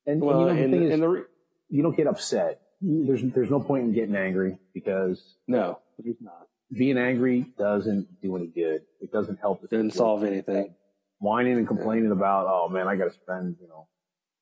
And, 0.07 0.20
well, 0.20 0.40
and 0.40 0.40
you 0.40 0.55
know, 0.55 0.62
and, 0.62 0.72
the 0.72 0.76
thing 0.79 0.87
is, 0.87 0.92
and 0.92 1.02
the 1.02 1.09
re- 1.09 1.22
you 1.70 1.83
don't 1.83 1.96
get 1.96 2.07
upset. 2.07 2.61
There's 2.83 3.22
there's 3.35 3.50
no 3.50 3.61
point 3.61 3.85
in 3.85 3.92
getting 3.94 4.14
angry 4.14 4.59
because 4.74 5.37
no, 5.48 5.81
there's 5.98 6.16
not. 6.20 6.46
being 6.70 6.98
angry 6.98 7.46
doesn't 7.59 8.20
do 8.20 8.37
any 8.37 8.48
good. 8.48 8.83
It 9.00 9.11
doesn't 9.11 9.40
help. 9.40 9.62
the 9.62 9.68
Doesn't 9.68 9.92
solve 9.94 10.22
anything. 10.22 10.74
Whining 11.18 11.57
and 11.57 11.66
complaining 11.66 12.12
about, 12.12 12.46
oh 12.46 12.68
man, 12.68 12.87
I 12.88 12.96
got 12.96 13.07
to 13.07 13.14
spend 13.14 13.57
you 13.59 13.68
know 13.68 13.88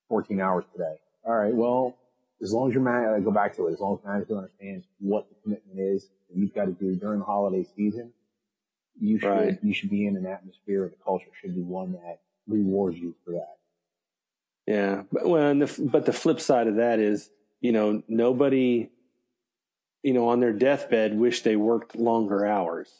14 0.08 0.40
hours 0.40 0.64
today. 0.72 0.96
All 1.24 1.34
right, 1.36 1.54
well, 1.54 1.96
as 2.42 2.52
long 2.52 2.68
as 2.68 2.74
your 2.74 2.82
man, 2.82 3.14
I 3.14 3.20
go 3.20 3.30
back 3.30 3.54
to 3.56 3.68
it. 3.68 3.74
As 3.74 3.80
long 3.80 3.96
as 3.98 4.04
manager 4.04 4.36
understands 4.36 4.84
what 4.98 5.28
the 5.28 5.36
commitment 5.44 5.78
is 5.78 6.10
that 6.28 6.36
you've 6.36 6.52
got 6.52 6.64
to 6.64 6.72
do 6.72 6.96
during 6.96 7.20
the 7.20 7.24
holiday 7.24 7.64
season, 7.76 8.12
you 9.00 9.18
should 9.18 9.28
Right. 9.28 9.58
you 9.62 9.74
should 9.74 9.90
be 9.90 10.06
in 10.06 10.16
an 10.16 10.26
atmosphere. 10.26 10.88
The 10.88 11.02
culture 11.04 11.30
should 11.40 11.54
be 11.54 11.62
one 11.62 11.92
that 11.92 12.20
rewards 12.46 12.96
you 12.98 13.14
for 13.24 13.32
that. 13.32 13.56
Yeah, 14.66 15.02
but 15.12 15.26
well, 15.28 15.42
and 15.50 15.62
the, 15.62 15.82
but 15.90 16.06
the 16.06 16.12
flip 16.12 16.40
side 16.40 16.68
of 16.68 16.76
that 16.76 16.98
is, 16.98 17.30
you 17.60 17.72
know, 17.72 18.02
nobody, 18.08 18.88
you 20.02 20.14
know, 20.14 20.28
on 20.28 20.40
their 20.40 20.52
deathbed 20.54 21.18
wish 21.18 21.42
they 21.42 21.56
worked 21.56 21.96
longer 21.96 22.46
hours. 22.46 22.90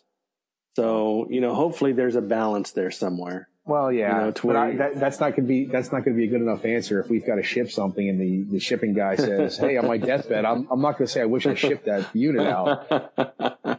So 0.77 1.27
you 1.31 1.41
know, 1.41 1.55
hopefully 1.55 1.93
there's 1.93 2.17
a 2.17 2.21
balance 2.23 2.73
there 2.73 2.91
somewhere. 2.91 3.49
Well, 3.67 3.91
yeah, 3.91 4.19
You 4.19 4.25
know, 4.27 4.33
but 4.45 4.57
I, 4.57 4.77
that, 4.77 5.01
that's 5.01 5.21
not 5.21 5.31
going 5.31 5.45
to 5.45 5.49
be 5.49 5.65
that's 5.65 5.91
not 5.91 6.05
going 6.05 6.15
to 6.15 6.19
be 6.21 6.25
a 6.25 6.31
good 6.31 6.43
enough 6.43 6.67
answer 6.67 7.01
if 7.01 7.09
we've 7.09 7.25
got 7.27 7.37
to 7.37 7.43
ship 7.43 7.71
something 7.71 8.07
and 8.07 8.21
the, 8.21 8.43
the 8.53 8.61
shipping 8.61 8.93
guy 8.93 9.17
says, 9.17 9.57
"Hey, 9.57 9.79
on 9.79 9.87
my 9.87 9.97
deathbed, 9.97 10.45
I'm 10.45 10.69
I'm 10.71 10.83
not 10.83 10.99
going 10.99 11.07
to 11.07 11.13
say 11.13 11.23
I 11.23 11.27
wish 11.27 11.47
I 11.47 11.55
shipped 11.55 11.87
that 11.87 12.15
unit 12.15 12.47
out." 12.47 13.11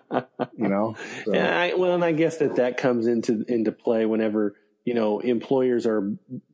Know, 0.75 0.95
so, 1.25 1.33
Yeah, 1.33 1.59
I, 1.59 1.73
well, 1.75 1.93
and 1.95 2.03
I 2.03 2.11
guess 2.11 2.37
that 2.37 2.55
that 2.57 2.77
comes 2.77 3.07
into 3.07 3.43
into 3.47 3.71
play 3.71 4.05
whenever 4.05 4.55
you 4.83 4.93
know 4.93 5.19
employers 5.19 5.85
are 5.85 6.11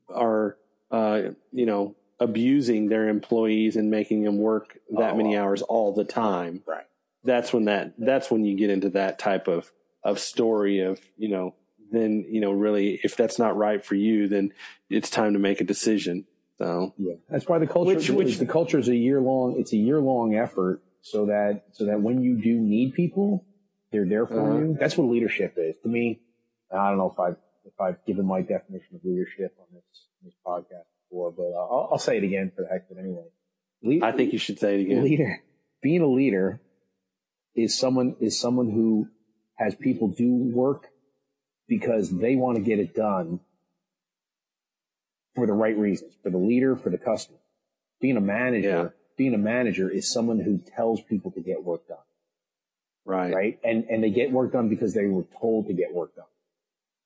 are 0.10 0.58
uh, 0.92 1.22
you 1.52 1.66
know 1.66 1.96
abusing 2.20 2.88
their 2.90 3.10
employees 3.10 3.76
and 3.76 3.90
making 3.90 4.24
them 4.24 4.38
work 4.38 4.78
that 4.92 5.14
Oh, 5.14 5.18
many 5.18 5.36
wow. 5.36 5.44
hours 5.44 5.62
all 5.64 5.92
the 5.94 6.04
time. 6.06 6.62
Right. 6.68 6.86
That's 7.24 7.52
when 7.54 7.66
that 7.66 7.94
that's 7.98 8.30
when 8.32 8.46
you 8.46 8.56
get 8.56 8.70
into 8.70 8.90
that 8.92 9.20
type 9.20 9.48
of 9.48 9.72
of 10.04 10.20
story 10.20 10.80
of 10.82 11.00
you 11.18 11.30
know 11.30 11.54
then 11.92 12.26
you 12.30 12.40
know 12.42 12.52
really 12.52 13.00
if 13.04 13.16
that's 13.18 13.38
not 13.38 13.56
right 13.58 13.84
for 13.84 13.96
you 13.96 14.28
then 14.28 14.54
it's 14.90 15.10
time 15.10 15.34
to 15.34 15.40
make 15.40 15.62
a 15.62 15.64
decision. 15.64 16.26
So 16.58 16.94
yeah, 16.98 17.16
that's 17.30 17.48
why 17.48 17.58
the 17.60 17.68
culture 17.68 17.96
Which- 17.96 18.10
which- 18.12 18.38
the 18.38 18.46
culture 18.46 18.78
is 18.80 18.88
a 18.88 18.96
year 18.96 19.20
long. 19.20 19.56
It's 19.60 19.74
a 19.74 19.78
year 19.78 20.00
long 20.00 20.36
effort 20.36 20.82
so 21.02 21.26
that 21.26 21.64
so 21.72 21.86
that 21.86 22.02
when 22.02 22.22
you 22.22 22.36
do 22.36 22.60
need 22.60 22.94
people, 22.94 23.44
they're 23.92 24.06
there 24.08 24.26
for 24.26 24.40
Uh-huh. 24.40 24.60
you. 24.60 24.78
That's 24.80 24.98
what 24.98 25.06
leadership 25.10 25.54
is 25.58 25.76
to 25.84 25.90
me. 25.90 26.22
I 26.72 26.90
don't 26.90 26.98
know 26.98 27.12
if 27.12 27.20
I've 27.20 27.38
if 27.66 27.80
I've 27.80 28.04
given 28.06 28.26
my 28.26 28.42
definition 28.42 28.96
of 28.96 29.02
leadership 29.04 29.56
on 29.60 29.66
this 29.74 30.08
this 30.24 30.34
podcast 30.46 30.86
before, 31.10 31.32
but 31.32 31.44
uh, 31.54 31.58
I'll, 31.74 31.90
I'll 31.94 31.98
say 32.00 32.18
it 32.18 32.24
again 32.24 32.52
for 32.56 32.62
the 32.64 32.68
heck 32.70 32.90
of 32.90 32.98
it 32.98 33.00
anyway. 33.02 33.26
Lead- 33.84 34.04
I 34.04 34.12
think 34.12 34.32
you 34.34 34.40
should 34.40 34.60
say 34.60 34.76
it 34.80 34.82
again. 34.86 35.04
leader 35.04 35.40
being 35.82 36.02
a 36.02 36.08
leader 36.08 36.62
is 37.56 37.78
someone 37.78 38.16
is 38.20 38.40
someone 38.40 38.70
who 38.72 39.08
has 39.56 39.76
people 39.76 40.08
do 40.08 40.34
work 40.34 40.88
because 41.68 42.10
they 42.10 42.36
want 42.36 42.56
to 42.58 42.64
get 42.64 42.80
it 42.80 42.94
done 42.96 43.40
for 45.36 45.46
the 45.48 45.54
right 45.54 45.78
reasons 45.78 46.14
for 46.24 46.30
the 46.30 46.38
leader 46.38 46.76
for 46.76 46.90
the 46.90 46.98
customer 46.98 47.38
being 48.00 48.18
a 48.18 48.22
manager 48.22 48.68
Yeah. 48.70 48.88
being 49.18 49.34
a 49.34 49.38
manager 49.38 49.90
is 49.90 50.12
someone 50.12 50.40
who 50.40 50.58
tells 50.60 51.02
people 51.02 51.32
to 51.32 51.42
get 51.42 51.64
work 51.64 51.88
done 51.88 51.98
Right. 53.06 53.34
right 53.34 53.60
and 53.64 53.86
and 53.86 54.04
they 54.04 54.12
get 54.12 54.32
work 54.32 54.52
done 54.54 54.70
because 54.70 54.94
they 54.94 55.06
were 55.06 55.26
told 55.40 55.68
to 55.68 55.74
get 55.74 55.94
work 55.94 56.16
done 56.16 56.26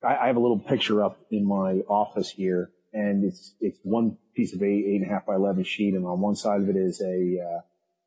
i, 0.03 0.23
I 0.23 0.27
have 0.27 0.36
a 0.36 0.39
little 0.39 0.60
picture 0.60 1.03
up 1.03 1.17
in 1.31 1.47
my 1.47 1.81
office 1.88 2.29
here 2.29 2.71
and 2.95 3.25
it's 3.25 3.53
it's 3.60 3.77
one 3.84 4.17
piece 4.36 4.55
of 4.55 4.63
eight 4.63 4.86
eight 4.88 5.01
and 5.01 5.05
a 5.05 5.13
half 5.13 5.25
by 5.25 5.36
eleven 5.36 5.63
sheet, 5.63 5.93
and 5.93 6.05
on 6.05 6.21
one 6.21 6.36
side 6.36 6.62
of 6.62 6.69
it 6.69 6.77
is 6.77 7.01
a 7.01 7.38
uh, 7.41 7.62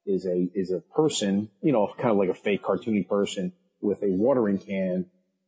is 0.07 0.27
a 0.27 0.49
is 0.55 0.73
a 0.73 0.81
person, 0.81 1.51
you 1.63 1.73
know, 1.73 1.93
kind 1.99 2.11
of 2.11 2.17
like 2.17 2.31
a 2.31 2.35
fake 2.35 2.63
cartoony 2.63 3.07
person 3.07 3.53
with 3.81 4.03
a 4.03 4.09
watering 4.09 4.59
can 4.59 5.07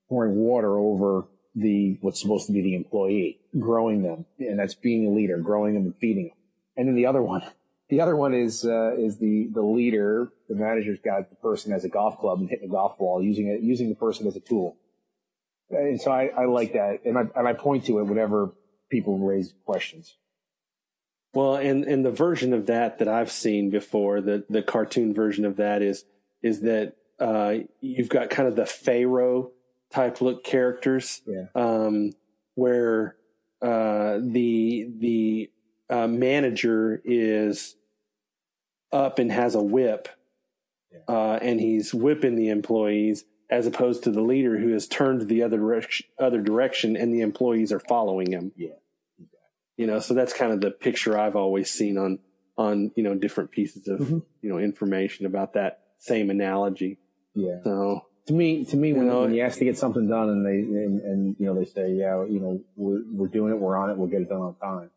pouring 0.09 0.37
water 0.37 0.79
over 0.79 1.25
the 1.55 1.97
what's 2.03 2.21
supposed 2.21 2.47
to 2.47 2.53
be 2.53 2.61
the 2.61 2.75
employee, 2.75 3.41
growing 3.59 4.03
them, 4.03 4.27
and 4.39 4.59
that's 4.59 4.75
being 4.75 5.07
a 5.07 5.11
leader, 5.11 5.39
growing 5.39 5.75
them 5.75 5.85
and 5.85 5.95
feeding 5.97 6.29
them. 6.29 6.37
And 6.77 6.89
then 6.89 6.95
the 6.95 7.07
other 7.07 7.23
one, 7.23 7.43
the 7.91 8.01
other 8.01 8.17
one 8.17 8.33
is 8.35 8.65
uh, 8.65 8.95
is 8.97 9.19
the 9.19 9.49
the 9.53 9.63
leader. 9.63 10.33
The 10.49 10.55
manager's 10.55 11.01
got 11.05 11.29
the 11.29 11.37
person 11.37 11.73
as 11.73 11.85
a 11.85 11.89
golf 11.89 12.19
club 12.19 12.39
and 12.41 12.49
hitting 12.49 12.69
a 12.69 12.73
golf 12.73 12.97
ball, 12.99 13.23
using 13.23 13.49
it 13.49 13.61
using 13.61 13.89
the 13.89 13.95
person 13.97 14.27
as 14.27 14.37
a 14.37 14.41
tool. 14.41 14.77
And 15.71 16.01
so 16.01 16.11
I, 16.11 16.31
I 16.37 16.47
like 16.47 16.73
that, 16.73 17.01
and 17.05 17.19
I 17.19 17.23
and 17.37 17.47
I 17.47 17.53
point 17.53 17.85
to 17.87 17.99
it 17.99 18.05
whenever 18.05 18.53
people 18.91 19.19
raise 19.19 19.55
questions. 19.65 20.17
Well, 21.35 21.57
and 21.57 21.85
and 21.85 22.05
the 22.05 22.11
version 22.11 22.53
of 22.53 22.67
that 22.67 22.99
that 22.99 23.09
I've 23.09 23.31
seen 23.31 23.71
before, 23.71 24.21
the 24.21 24.45
the 24.49 24.63
cartoon 24.63 25.15
version 25.15 25.45
of 25.45 25.57
that 25.57 25.83
is 25.83 26.05
is 26.43 26.63
that 26.63 26.95
uh, 27.21 27.55
you've 27.81 28.09
got 28.09 28.31
kind 28.31 28.49
of 28.49 28.57
the 28.57 28.67
pharaoh 28.67 29.51
type 29.93 30.21
look 30.21 30.43
characters, 30.43 31.23
Yeah. 31.27 31.47
um, 31.55 32.13
where 32.55 33.17
uh, 33.63 34.19
the 34.21 34.89
the 34.99 35.51
uh, 35.89 36.07
manager 36.09 37.01
is 37.05 37.77
up 38.93 39.19
and 39.19 39.31
has 39.33 39.55
a 39.55 39.63
whip, 39.63 40.09
uh, 41.09 41.39
and 41.43 41.61
he's 41.61 41.95
whipping 41.95 42.37
the 42.37 42.49
employees, 42.49 43.25
as 43.49 43.67
opposed 43.67 44.03
to 44.05 44.11
the 44.11 44.21
leader 44.23 44.59
who 44.59 44.73
has 44.73 44.87
turned 44.87 45.29
the 45.29 45.43
other 45.43 45.59
direction, 45.59 46.07
other 46.19 46.41
direction, 46.41 46.97
and 46.97 47.13
the 47.15 47.21
employees 47.21 47.73
are 47.73 47.81
following 47.81 48.33
him. 48.33 48.53
Yeah. 48.57 48.69
You 49.77 49.87
know, 49.87 49.99
so 50.01 50.13
that's 50.15 50.33
kind 50.33 50.53
of 50.53 50.61
the 50.61 50.71
picture 50.71 51.19
I've 51.19 51.37
always 51.37 51.71
seen 51.71 51.97
on 51.99 52.19
on 52.59 52.91
you 52.95 53.03
know 53.03 53.15
different 53.15 53.51
pieces 53.51 53.89
of 53.89 54.01
Mhm. 54.01 54.23
you 54.43 54.51
know 54.51 54.59
information 54.59 55.25
about 55.25 55.55
that 55.55 55.83
same 55.99 56.29
analogy. 56.29 56.99
Yeah. 57.35 57.63
So 57.65 58.05
To 58.27 58.33
me, 58.35 58.65
to 58.67 58.77
me, 58.77 58.93
when, 58.93 59.07
You 59.07 59.09
know, 59.09 59.21
when 59.23 59.35
you 59.35 59.41
ask 59.43 59.59
to 59.59 59.65
get 59.65 59.79
something 59.79 60.07
done 60.07 60.29
and 60.29 60.45
they, 60.47 60.59
and, 60.61 61.01
and, 61.01 61.37
you 61.39 61.47
know, 61.47 61.55
they 61.55 61.65
say, 61.65 61.93
yeah, 61.93 62.23
you 62.27 62.39
know, 62.39 62.61
we're, 62.77 63.01
we're 63.11 63.29
doing 63.29 63.53
it, 63.53 63.59
we're 63.59 63.77
on 63.77 63.89
it, 63.91 63.97
we'll 63.97 64.09
get 64.09 64.21
it 64.23 64.29
done 64.29 64.43
on 64.43 64.55
time. 64.57 64.91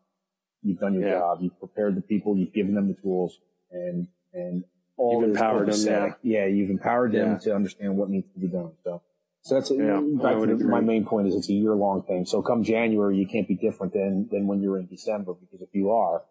You've 0.62 0.78
done 0.78 0.94
your 0.94 1.04
Yeah. 1.08 1.18
job. 1.20 1.38
You've 1.40 1.58
prepared 1.58 1.94
the 1.96 2.00
people, 2.02 2.36
you've 2.36 2.52
given 2.52 2.74
them 2.74 2.88
the 2.88 2.94
tools 2.94 3.38
and, 3.74 4.08
and 4.32 4.64
all 4.96 5.20
You've 5.20 5.30
empowered 5.30 5.68
them, 5.68 5.74
copacetic. 5.74 6.16
Yeah. 6.22 6.46
You've 6.46 6.70
empowered 6.70 7.12
them 7.12 7.32
Yeah. 7.32 7.38
to 7.38 7.54
understand 7.54 7.96
what 7.98 8.08
needs 8.08 8.32
to 8.32 8.38
be 8.38 8.48
done. 8.48 8.72
So, 8.84 9.02
so 9.42 9.54
that's, 9.56 9.70
Yeah, 9.70 10.00
back 10.22 10.38
to 10.40 10.56
the- 10.56 10.64
my 10.64 10.80
main 10.80 11.04
point 11.04 11.26
is 11.28 11.34
it's 11.34 11.50
a 11.50 11.52
year 11.52 11.74
long 11.74 12.02
thing. 12.04 12.24
So 12.24 12.40
come 12.42 12.62
January, 12.62 13.18
you 13.18 13.26
can't 13.26 13.48
be 13.48 13.56
different 13.56 13.92
than, 13.92 14.28
than 14.30 14.46
when 14.46 14.62
you're 14.62 14.78
in 14.78 14.86
December 14.86 15.34
because 15.34 15.60
if 15.60 15.74
you 15.74 15.90
are, 15.90 16.22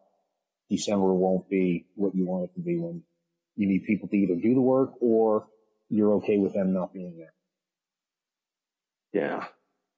December 0.69 1.13
won't 1.13 1.47
be 1.49 1.85
what 1.95 2.15
you 2.15 2.25
want 2.25 2.45
it 2.45 2.53
to 2.55 2.61
be 2.61 2.79
when 2.79 3.03
you 3.55 3.67
need 3.67 3.83
people 3.85 4.07
to 4.07 4.15
either 4.15 4.35
do 4.35 4.53
the 4.55 4.61
work 4.61 4.93
or 5.01 5.47
you're 5.89 6.13
okay 6.15 6.37
with 6.37 6.53
them 6.53 6.73
not 6.73 6.93
being 6.93 7.15
there. 7.17 7.33
Yeah. 9.13 9.45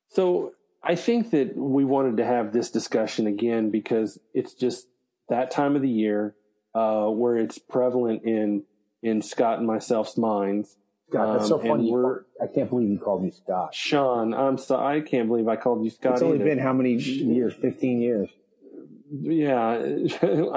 So 0.09 0.53
I 0.83 0.95
think 0.95 1.31
that 1.31 1.55
we 1.55 1.85
wanted 1.85 2.17
to 2.17 2.25
have 2.25 2.51
this 2.51 2.69
discussion 2.69 3.27
again 3.27 3.69
because 3.69 4.19
it's 4.33 4.53
just 4.53 4.87
that 5.29 5.51
time 5.51 5.75
of 5.75 5.81
the 5.81 5.89
year 5.89 6.35
uh, 6.75 7.07
where 7.09 7.37
it's 7.37 7.57
prevalent 7.57 8.23
in 8.23 8.63
in 9.01 9.21
Scott 9.23 9.57
and 9.59 9.65
myself's 9.67 10.17
minds. 10.17 10.77
God, 11.11 11.35
that's 11.37 11.47
so 11.47 11.59
Um, 11.61 11.67
funny. 11.67 11.89
Call- 11.91 12.19
I 12.41 12.47
can't 12.47 12.69
believe 12.69 12.89
you 12.89 12.97
called 12.99 13.23
me 13.23 13.29
Scott. 13.31 13.73
Sean, 13.73 14.33
I'm 14.33 14.57
so 14.57 14.75
I 14.77 15.01
can't 15.01 15.27
believe 15.27 15.47
I 15.47 15.55
called 15.55 15.83
you 15.83 15.89
Scott. 15.91 16.13
It's 16.13 16.21
only 16.21 16.35
either. 16.37 16.45
been 16.45 16.57
how 16.59 16.73
many 16.73 16.93
years? 16.93 17.53
15 17.53 18.01
years. 18.01 18.29
Yeah, 19.11 19.69
I 19.77 19.77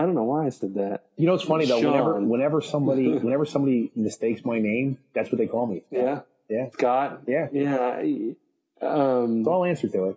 don't 0.06 0.14
know 0.14 0.24
why 0.24 0.46
I 0.46 0.48
said 0.48 0.74
that. 0.76 1.04
You 1.16 1.26
know, 1.26 1.34
it's 1.34 1.44
funny 1.44 1.66
though. 1.66 1.76
Whenever, 1.78 2.14
Sean. 2.14 2.28
whenever 2.30 2.60
somebody, 2.62 3.12
whenever 3.18 3.44
somebody 3.44 3.92
mistakes 3.94 4.44
my 4.44 4.58
name, 4.58 4.98
that's 5.14 5.30
what 5.30 5.36
they 5.38 5.46
call 5.46 5.66
me. 5.66 5.84
Yeah, 5.90 6.20
Yeah. 6.48 6.70
Scott. 6.70 7.20
Yeah. 7.26 7.48
Yeah. 7.52 8.00
Um, 8.80 9.44
So 9.44 9.52
I'll 9.52 9.64
answer 9.64 9.88
to 9.88 10.16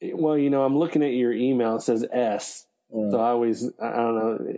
it. 0.00 0.18
well, 0.18 0.38
you 0.38 0.48
know, 0.48 0.64
I'm 0.64 0.78
looking 0.78 1.02
at 1.02 1.12
your 1.12 1.32
email. 1.32 1.76
It 1.76 1.82
says 1.82 2.06
S. 2.10 2.66
Uh, 2.90 3.10
So 3.10 3.20
I 3.20 3.28
always, 3.30 3.68
I 3.80 3.90
don't 3.92 4.14
know. 4.14 4.56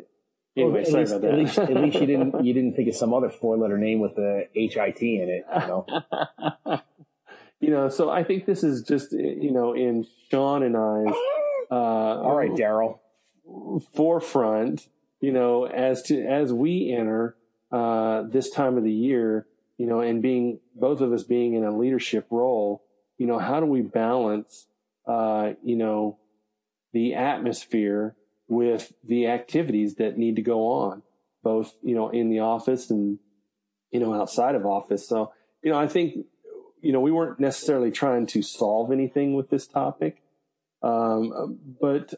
Anyway, 0.57 0.73
well, 0.73 0.81
at 0.81 0.87
sorry 0.87 1.01
least, 1.01 1.13
about 1.13 1.23
that. 1.23 1.33
At 1.33 1.39
least, 1.39 1.59
at 1.59 1.77
least 1.77 2.01
you 2.01 2.07
didn't, 2.07 2.45
you 2.45 2.55
didn't 2.55 2.75
think 2.75 2.89
of 2.89 2.97
some 2.97 3.13
other 3.13 3.29
four 3.29 3.57
letter 3.59 3.77
name 3.77 4.01
with 4.01 4.17
the 4.17 4.49
H-I-T 4.55 5.21
in 5.21 5.29
it, 5.29 5.45
you 5.53 5.67
know? 5.67 6.81
you 7.61 7.71
know, 7.71 7.89
so 7.89 8.11
I 8.11 8.25
think 8.25 8.47
this 8.47 8.65
is 8.65 8.83
just, 8.83 9.13
you 9.13 9.51
know, 9.51 9.75
in 9.75 10.07
Sean 10.31 10.63
and 10.63 10.77
I's 10.77 11.15
uh, 11.71 11.75
All 11.75 12.37
right, 12.37 12.51
Daryl. 12.51 13.01
forefront, 13.95 14.89
you 15.21 15.33
know, 15.33 15.67
as 15.67 16.03
to 16.05 16.25
as 16.25 16.53
we 16.53 16.95
enter 16.97 17.37
uh, 17.71 18.23
this 18.23 18.49
time 18.51 18.79
of 18.79 18.85
the 18.85 18.93
year, 18.93 19.47
you 19.77 19.87
know, 19.87 20.01
and 20.01 20.23
being 20.23 20.61
both 20.75 21.01
of 21.03 21.13
us 21.13 21.25
being 21.25 21.55
in 21.55 21.65
a 21.65 21.77
leadership 21.77 22.27
role, 22.31 22.83
you 23.19 23.27
know, 23.27 23.39
how 23.39 23.61
do 23.61 23.67
we 23.67 23.83
balance, 23.83 24.67
uh, 25.07 25.51
you 25.63 25.77
know, 25.77 26.19
the 26.93 27.15
atmosphere 27.15 28.16
with 28.49 28.93
the 29.05 29.27
activities 29.27 29.97
that 29.97 30.19
need 30.19 30.37
to 30.37 30.43
go 30.43 30.67
on, 30.67 31.03
both 31.43 31.75
you 31.83 31.95
know 31.95 32.09
in 32.11 32.31
the 32.31 32.41
office 32.41 32.91
and 32.91 33.19
you 33.91 34.01
know 34.01 34.15
outside 34.15 34.55
of 34.55 34.65
office. 34.65 35.09
So, 35.09 35.33
you 35.63 35.71
know, 35.71 35.79
I 35.79 35.89
think 35.89 36.27
you 36.81 36.93
know 36.93 37.01
we 37.01 37.11
weren't 37.11 37.41
necessarily 37.41 37.91
trying 37.91 38.27
to 38.29 38.43
solve 38.43 38.93
anything 38.93 39.35
with 39.35 39.51
this 39.51 39.67
topic, 39.67 40.23
um, 40.83 41.59
but 41.81 42.15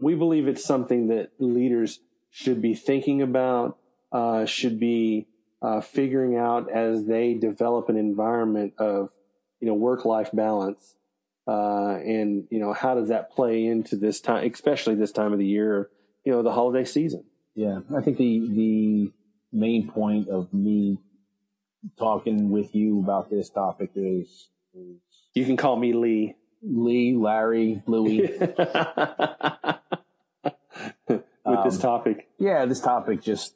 we 0.00 0.14
believe 0.14 0.46
it's 0.46 0.64
something 0.64 1.08
that 1.08 1.30
leaders 1.38 2.00
should 2.30 2.62
be 2.62 2.74
thinking 2.74 3.22
about, 3.22 3.78
uh, 4.12 4.44
should 4.44 4.78
be 4.78 5.26
uh, 5.60 5.80
figuring 5.80 6.36
out 6.36 6.70
as 6.70 7.04
they 7.06 7.34
develop 7.34 7.88
an 7.88 7.96
environment 7.96 8.74
of, 8.78 9.10
you 9.60 9.66
know, 9.66 9.74
work-life 9.74 10.30
balance, 10.32 10.94
uh, 11.48 11.96
and 12.04 12.44
you 12.50 12.58
know 12.60 12.72
how 12.74 12.94
does 12.94 13.08
that 13.08 13.30
play 13.32 13.64
into 13.66 13.96
this 13.96 14.20
time, 14.20 14.48
especially 14.52 14.94
this 14.94 15.12
time 15.12 15.32
of 15.32 15.38
the 15.38 15.46
year, 15.46 15.88
you 16.24 16.32
know, 16.32 16.42
the 16.42 16.52
holiday 16.52 16.84
season. 16.84 17.24
Yeah. 17.54 17.80
I 17.96 18.02
think 18.02 18.18
the, 18.18 18.40
the 18.54 19.12
main 19.52 19.88
point 19.90 20.28
of 20.28 20.52
me 20.52 20.98
talking 21.98 22.50
with 22.50 22.74
you 22.74 23.00
about 23.00 23.30
this 23.30 23.48
topic 23.50 23.90
is, 23.96 24.48
is 24.74 24.96
You 25.34 25.44
can 25.46 25.56
call 25.56 25.76
me 25.76 25.92
Lee. 25.92 26.34
Lee, 26.62 27.16
Larry, 27.16 27.82
Louie. 27.86 28.20
with 28.38 28.58
Um, 31.44 31.60
this 31.64 31.78
topic. 31.78 32.28
yeah, 32.38 32.66
this 32.66 32.80
topic 32.80 33.22
just 33.22 33.54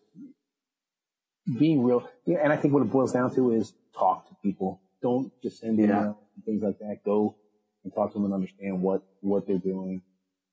being 1.59 1.83
real. 1.83 2.09
Yeah, 2.25 2.39
and 2.43 2.53
I 2.53 2.57
think 2.57 2.73
what 2.73 2.83
it 2.83 2.91
boils 2.91 3.13
down 3.13 3.35
to 3.35 3.53
is 3.53 3.75
talk 3.97 4.29
to 4.29 4.35
people. 4.43 4.81
Don't 5.03 5.31
just 5.43 5.61
send 5.61 5.79
Yeah. 5.79 5.87
emails 5.87 6.17
and 6.37 6.45
things 6.45 6.63
like 6.63 6.79
that. 6.79 7.01
Go 7.05 7.35
and 7.85 7.93
talk 7.95 8.13
to 8.13 8.15
them 8.15 8.25
and 8.27 8.35
understand 8.35 8.83
what, 8.83 9.03
what 9.21 9.47
they're 9.47 9.59
doing. 9.59 10.03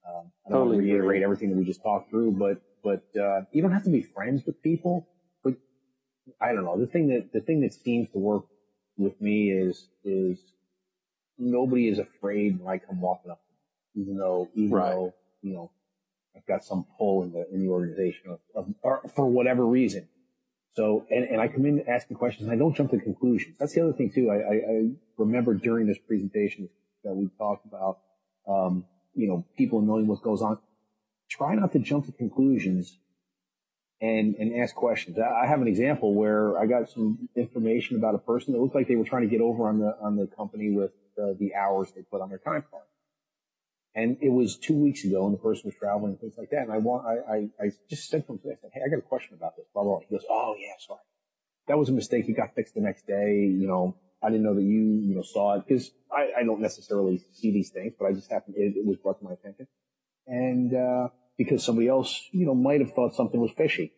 Um, 0.07 0.31
I 0.45 0.49
don't 0.49 0.59
want 0.59 0.71
Totally 0.71 0.77
to 0.77 0.91
reiterate 0.93 1.17
agree. 1.17 1.23
everything 1.23 1.49
that 1.49 1.57
we 1.57 1.65
just 1.65 1.81
talked 1.83 2.09
through, 2.09 2.31
but, 2.31 2.61
but, 2.83 3.19
uh, 3.19 3.41
you 3.51 3.61
don't 3.61 3.71
have 3.71 3.83
to 3.83 3.89
be 3.89 4.01
friends 4.01 4.45
with 4.45 4.61
people, 4.63 5.07
but 5.43 5.55
I 6.41 6.53
don't 6.53 6.65
know. 6.65 6.77
The 6.79 6.87
thing 6.87 7.09
that, 7.09 7.31
the 7.33 7.41
thing 7.41 7.61
that 7.61 7.73
seems 7.73 8.09
to 8.09 8.17
work 8.17 8.43
with 8.97 9.19
me 9.21 9.51
is, 9.51 9.87
is 10.03 10.39
nobody 11.37 11.87
is 11.87 11.99
afraid 11.99 12.59
when 12.59 12.67
I 12.73 12.77
come 12.77 13.01
walking 13.01 13.31
up, 13.31 13.39
to 13.39 13.99
them, 13.99 14.03
even 14.03 14.17
though, 14.17 14.49
even 14.55 14.71
Right. 14.71 14.91
though, 14.91 15.13
you 15.41 15.53
know, 15.53 15.71
I've 16.35 16.45
got 16.45 16.63
some 16.63 16.85
pull 16.97 17.23
in 17.23 17.31
the 17.31 17.47
in 17.51 17.61
the 17.61 17.69
organization 17.69 18.29
of, 18.31 18.39
of 18.55 18.73
or 18.81 19.01
for 19.15 19.27
whatever 19.27 19.65
reason. 19.65 20.07
So 20.75 21.05
and, 21.09 21.25
and 21.25 21.41
I 21.41 21.47
come 21.47 21.65
in 21.65 21.83
asking 21.89 22.17
questions 22.17 22.47
and 22.47 22.51
I 22.51 22.57
don't 22.57 22.75
jump 22.75 22.91
to 22.91 22.99
conclusions. 22.99 23.57
That's 23.59 23.73
the 23.73 23.81
other 23.81 23.93
thing 23.93 24.11
too. 24.11 24.29
I, 24.29 24.35
I, 24.35 24.53
I 24.53 24.89
remember 25.17 25.53
during 25.55 25.87
this 25.87 25.97
presentation 25.97 26.69
that 27.03 27.13
we 27.13 27.29
talked 27.37 27.65
about 27.65 27.99
um, 28.47 28.85
you 29.13 29.27
know, 29.27 29.45
people 29.57 29.81
knowing 29.81 30.07
what 30.07 30.21
goes 30.21 30.41
on. 30.41 30.57
Try 31.29 31.55
not 31.55 31.71
to 31.73 31.79
jump 31.79 32.05
to 32.07 32.11
conclusions 32.11 32.97
and 34.01 34.35
and 34.35 34.59
ask 34.59 34.73
questions. 34.73 35.17
I, 35.19 35.43
I 35.43 35.47
have 35.47 35.61
an 35.61 35.67
example 35.67 36.15
where 36.15 36.57
I 36.57 36.65
got 36.65 36.89
some 36.89 37.29
information 37.35 37.97
about 37.97 38.15
a 38.15 38.19
person 38.19 38.53
that 38.53 38.59
looked 38.59 38.75
like 38.75 38.87
they 38.87 38.95
were 38.95 39.05
trying 39.05 39.23
to 39.23 39.29
get 39.29 39.41
over 39.41 39.67
on 39.67 39.79
the 39.79 39.95
on 40.01 40.15
the 40.15 40.27
company 40.27 40.71
with 40.71 40.91
uh, 41.21 41.33
the 41.39 41.53
hours 41.53 41.91
they 41.95 42.01
put 42.01 42.21
on 42.21 42.29
their 42.29 42.39
time 42.39 42.63
card. 42.71 42.83
And 43.95 44.17
it 44.21 44.29
was 44.29 44.55
two 44.55 44.75
weeks 44.75 45.03
ago, 45.03 45.25
and 45.25 45.33
the 45.33 45.39
person 45.39 45.63
was 45.65 45.75
traveling 45.75 46.11
and 46.11 46.19
things 46.19 46.35
like 46.37 46.51
that. 46.51 46.61
And 46.61 46.71
I 46.71 46.77
want, 46.77 47.05
I, 47.07 47.33
I, 47.33 47.37
I 47.59 47.71
just 47.89 48.09
to 48.11 48.17
him, 48.17 48.39
I 48.45 48.55
said, 48.61 48.69
"Hey, 48.71 48.81
I 48.85 48.89
got 48.89 48.99
a 48.99 49.01
question 49.01 49.33
about 49.33 49.57
this." 49.57 49.65
Blah 49.73 49.83
blah. 49.83 49.97
blah. 49.97 50.05
He 50.07 50.15
goes, 50.15 50.25
"Oh 50.29 50.55
yeah, 50.57 50.73
sorry, 50.79 51.01
that 51.67 51.77
was 51.77 51.89
a 51.89 51.91
mistake. 51.91 52.29
It 52.29 52.33
got 52.33 52.55
fixed 52.55 52.75
the 52.75 52.81
next 52.81 53.05
day. 53.05 53.33
You 53.35 53.67
know, 53.67 53.95
I 54.21 54.29
didn't 54.29 54.43
know 54.43 54.55
that 54.55 54.63
you, 54.63 54.99
you 55.01 55.15
know, 55.15 55.21
saw 55.21 55.55
it 55.55 55.63
because 55.67 55.91
I, 56.11 56.41
I 56.41 56.43
don't 56.43 56.61
necessarily 56.61 57.21
see 57.33 57.51
these 57.51 57.69
things, 57.69 57.93
but 57.97 58.05
I 58.05 58.13
just 58.13 58.29
happened 58.31 58.55
it, 58.57 58.75
it 58.77 58.85
was 58.85 58.97
brought 58.97 59.19
to 59.19 59.25
my 59.25 59.33
attention, 59.33 59.67
and 60.27 60.73
uh, 60.75 61.07
because 61.37 61.63
somebody 61.63 61.87
else, 61.87 62.27
you 62.31 62.45
know, 62.45 62.55
might 62.55 62.81
have 62.81 62.91
thought 62.93 63.15
something 63.15 63.39
was 63.39 63.51
fishy. 63.51 63.93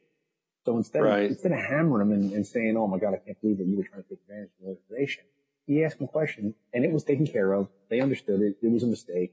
So 0.66 0.78
instead 0.78 1.02
Right. 1.04 1.24
of 1.26 1.32
instead 1.32 1.52
of 1.54 1.60
hammering 1.60 2.08
him 2.08 2.14
and, 2.14 2.34
and 2.34 2.46
saying, 2.46 2.78
"Oh 2.78 2.88
my 2.88 3.00
God, 3.00 3.14
I 3.16 3.18
can't 3.18 3.40
believe 3.42 3.58
that 3.58 3.66
you 3.68 3.78
were 3.78 3.84
trying 3.84 4.04
to 4.04 4.10
take 4.10 4.20
advantage 4.22 4.50
of 4.60 4.62
the 4.62 4.68
organization," 4.78 5.24
he 5.66 5.84
asked 5.84 6.00
him 6.00 6.06
a 6.06 6.08
question, 6.12 6.54
and 6.74 6.86
it 6.86 6.92
was 6.92 7.04
taken 7.04 7.26
care 7.26 7.54
of. 7.54 7.68
They 7.90 8.00
understood 8.00 8.42
it. 8.42 8.58
It 8.62 8.72
was 8.72 8.84
a 8.84 8.88
mistake. 8.88 9.32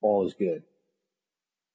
all 0.00 0.26
is 0.26 0.34
good. 0.34 0.62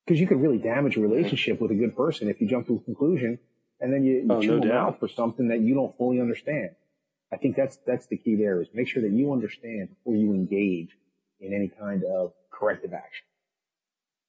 Because 0.06 0.19
you 0.19 0.27
could 0.27 0.41
really 0.41 0.58
damage 0.58 0.97
a 0.97 1.01
relationship 1.01 1.62
with 1.62 1.71
a 1.71 1.75
good 1.75 1.95
person 1.95 2.27
if 2.29 2.41
you 2.41 2.47
jump 2.47 2.67
to 2.67 2.75
a 2.75 2.79
conclusion 2.79 3.39
and 3.79 3.91
then 3.93 4.03
you, 4.03 4.15
you 4.15 4.27
Oh, 4.32 4.41
chew 4.41 4.47
no 4.56 4.60
them 4.60 4.69
doubt. 4.69 4.88
out 4.93 4.99
for 4.99 5.08
something 5.08 5.47
that 5.49 5.60
you 5.62 5.73
don't 5.75 5.95
fully 5.97 6.19
understand. 6.19 6.71
I 7.34 7.38
think 7.38 7.56
that's 7.56 7.78
that's 7.88 8.06
the 8.08 8.17
key 8.17 8.36
there 8.36 8.62
is 8.62 8.67
make 8.74 8.88
sure 8.88 9.02
that 9.02 9.12
you 9.12 9.34
understand 9.34 9.89
before 9.89 10.15
you 10.15 10.34
engage 10.34 10.89
in 11.39 11.54
any 11.54 11.67
kind 11.67 12.04
of 12.04 12.34
corrective 12.52 12.93
action. 12.93 13.26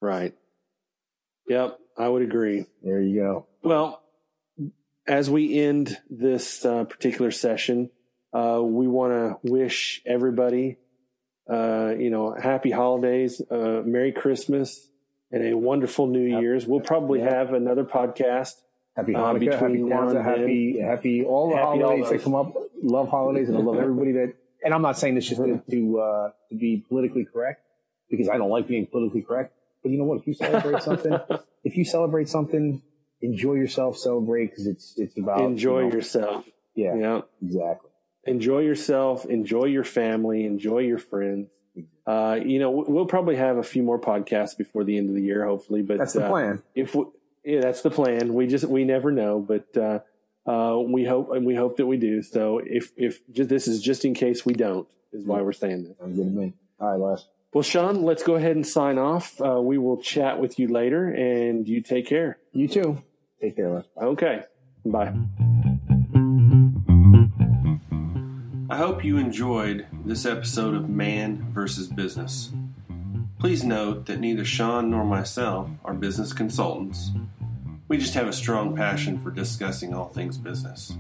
Right. 0.01 0.35
Yep, 1.49 1.79
I 1.99 2.09
would 2.09 2.23
agree. 2.23 2.67
There 2.83 3.01
you 3.01 3.21
go. 3.21 3.47
Well, 3.63 4.03
as 5.07 5.29
we 5.29 5.59
end 5.59 5.99
this 6.09 6.65
uh, 6.65 6.85
particular 6.85 7.31
session, 7.31 7.91
uh, 8.33 8.61
we 8.63 8.89
want 8.89 9.13
to 9.13 9.51
wish 9.51 10.01
everybody, 10.07 10.79
uh, 11.51 11.93
you 11.99 12.09
know, 12.09 12.35
happy 12.35 12.71
holidays, 12.71 13.43
uh, 13.51 13.83
Merry 13.85 14.13
Christmas, 14.13 14.89
and 15.31 15.47
a 15.47 15.57
wonderful 15.57 16.07
New. 16.07 16.41
Year's. 16.41 16.67
We'll 16.67 16.81
probably 16.81 17.21
have 17.21 17.53
another 17.53 17.85
podcast. 17.85 18.55
Happy 18.97 19.15
Uh, 19.15 19.19
Hanukkah, 19.19 19.33
happy 19.33 19.47
between 19.49 19.89
Kwanzaa, 19.89 20.23
happy, 20.25 20.79
happy, 20.79 21.25
all 21.25 21.51
the 21.51 21.57
Happy 21.57 21.81
holidays 21.81 22.11
that 22.11 22.23
come 22.23 22.35
up. 22.35 22.55
Love 22.83 23.09
holidays 23.09 23.49
and 23.49 23.59
I 23.59 23.61
love 23.61 23.77
everybody 23.79 24.13
that, 24.13 24.35
and 24.65 24.73
I'm 24.75 24.83
not 24.83 24.97
saying 24.99 25.15
this 25.17 25.27
just 25.29 25.41
to, 25.43 25.61
to, 25.71 25.99
uh, 26.01 26.31
to 26.51 26.55
be 26.57 26.85
politically 26.89 27.25
correct 27.25 27.63
because 28.11 28.29
I 28.29 28.37
don't 28.37 28.51
like 28.51 28.69
being 28.69 28.87
politically 28.87 29.23
correct. 29.23 29.53
But 29.83 29.91
you 29.91 29.99
know 29.99 30.05
what? 30.05 30.19
If 30.21 30.27
you 30.27 30.35
celebrate 30.35 30.83
something, 30.89 31.19
if 31.65 31.77
you 31.77 31.85
celebrate 31.85 32.29
something, 32.29 32.83
enjoy 33.21 33.55
yourself, 33.55 33.97
celebrate 33.99 34.51
because 34.51 34.67
it's, 34.67 34.95
it's 34.97 35.17
about, 35.19 35.41
Enjoy 35.41 35.81
you 35.81 35.89
know, 35.89 35.95
yourself. 35.97 36.45
Yeah, 36.77 36.95
Yeah. 36.97 37.21
exactly. 37.43 37.91
enjoy 38.27 38.61
yourself, 38.61 39.25
enjoy 39.27 39.65
your 39.65 39.85
family, 39.85 40.45
enjoy 40.47 40.81
your 40.81 40.99
friends. 40.99 41.49
Uh, 42.07 42.39
you 42.45 42.59
know, 42.61 42.71
we- 42.71 42.85
we'll 42.93 43.07
probably 43.07 43.37
have 43.37 43.57
a 43.57 43.63
few 43.63 43.83
more 43.83 43.99
podcasts 43.99 44.57
before 44.57 44.85
the 44.85 44.97
end 44.97 45.09
of 45.09 45.15
the 45.15 45.23
year, 45.23 45.45
hopefully. 45.47 45.83
But 45.83 45.99
That's 45.99 46.13
the 46.13 46.25
uh, 46.27 46.29
plan. 46.31 46.63
If 46.75 46.95
we, 46.95 47.05
yeah, 47.45 47.61
that's 47.61 47.83
the 47.83 47.91
plan. 47.91 48.35
We 48.35 48.47
just 48.47 48.65
we 48.65 48.85
never 48.85 49.13
know, 49.13 49.39
but 49.39 49.77
uh, 49.77 50.01
uh, 50.51 50.79
we 50.79 51.05
hope 51.05 51.31
and 51.33 51.45
we 51.45 51.55
hope 51.55 51.77
that 51.77 51.87
we 51.87 51.97
do. 51.97 52.23
So 52.23 52.61
if 52.65 52.93
if 52.97 53.21
just, 53.31 53.49
this 53.49 53.69
is 53.69 53.83
just 53.83 54.05
in 54.05 54.15
case 54.15 54.45
we 54.47 54.55
don't, 54.55 54.89
is 55.13 55.25
why 55.25 55.43
we're 55.43 55.53
saying 55.53 55.85
this. 55.85 55.99
Sounds 55.99 56.17
good 56.17 56.25
to 56.25 56.31
me. 56.31 56.55
All 56.81 56.91
right, 56.91 57.01
Les. 57.01 57.27
Well, 57.53 57.63
Sean, 57.63 58.03
let's 58.03 58.25
go 58.25 58.35
ahead 58.35 58.57
and 58.57 58.67
sign 58.67 58.99
off. 58.99 59.41
Uh, 59.41 59.61
we 59.61 59.79
will 59.79 59.99
chat 59.99 60.41
with 60.41 60.59
you 60.59 60.69
later, 60.69 61.09
and 61.09 61.69
you 61.69 61.81
take 61.81 62.07
care. 62.07 62.39
You 62.53 62.67
too. 62.67 63.03
Take 63.41 63.57
care, 63.57 63.71
Les. 63.71 63.85
Okay, 63.97 64.43
bye. 64.85 65.15
I 68.71 68.77
hope 68.77 69.05
you 69.05 69.19
enjoyed 69.19 69.87
this 70.05 70.27
episode 70.27 70.75
of 70.75 70.89
Man 70.89 71.47
versus 71.53 71.87
Business. 71.87 72.51
Please 73.39 73.63
note 73.63 74.07
that 74.07 74.21
neither 74.21 74.45
Sean 74.45 74.91
nor 74.91 75.05
myself 75.05 75.69
are 75.85 75.93
business 75.93 76.33
consultants. 76.33 77.11
We 77.87 77.99
just 77.99 78.15
have 78.15 78.27
a 78.27 78.33
strong 78.33 78.75
passion 78.75 79.19
for 79.19 79.31
discussing 79.31 79.93
all 79.93 80.09
things 80.09 80.39
business. 80.39 80.97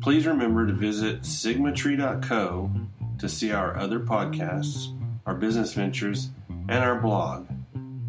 Please 0.00 0.26
remember 0.26 0.66
to 0.66 0.72
visit 0.72 1.22
sigmatree.co 1.22 2.70
to 3.18 3.28
see 3.28 3.52
our 3.52 3.76
other 3.76 4.00
podcasts, 4.00 4.98
our 5.26 5.34
business 5.34 5.74
ventures, 5.74 6.30
and 6.68 6.84
our 6.84 6.98
blog. 6.98 7.46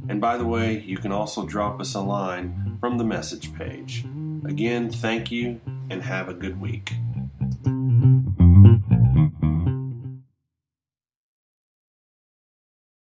And 0.08 0.22
by 0.22 0.38
the 0.38 0.46
way, 0.46 0.80
you 0.80 0.98
can 0.98 1.12
also 1.12 1.46
drop 1.46 1.80
us 1.80 1.96
a 1.96 2.02
line 2.02 2.78
from 2.80 2.98
the 2.98 3.04
message 3.04 3.54
page. 3.54 4.06
Again, 4.46 4.92
thank 4.92 5.32
you 5.32 5.60
and 5.90 6.02
have 6.02 6.30
a 6.30 6.34
good 6.34 6.60
week. 6.60 6.94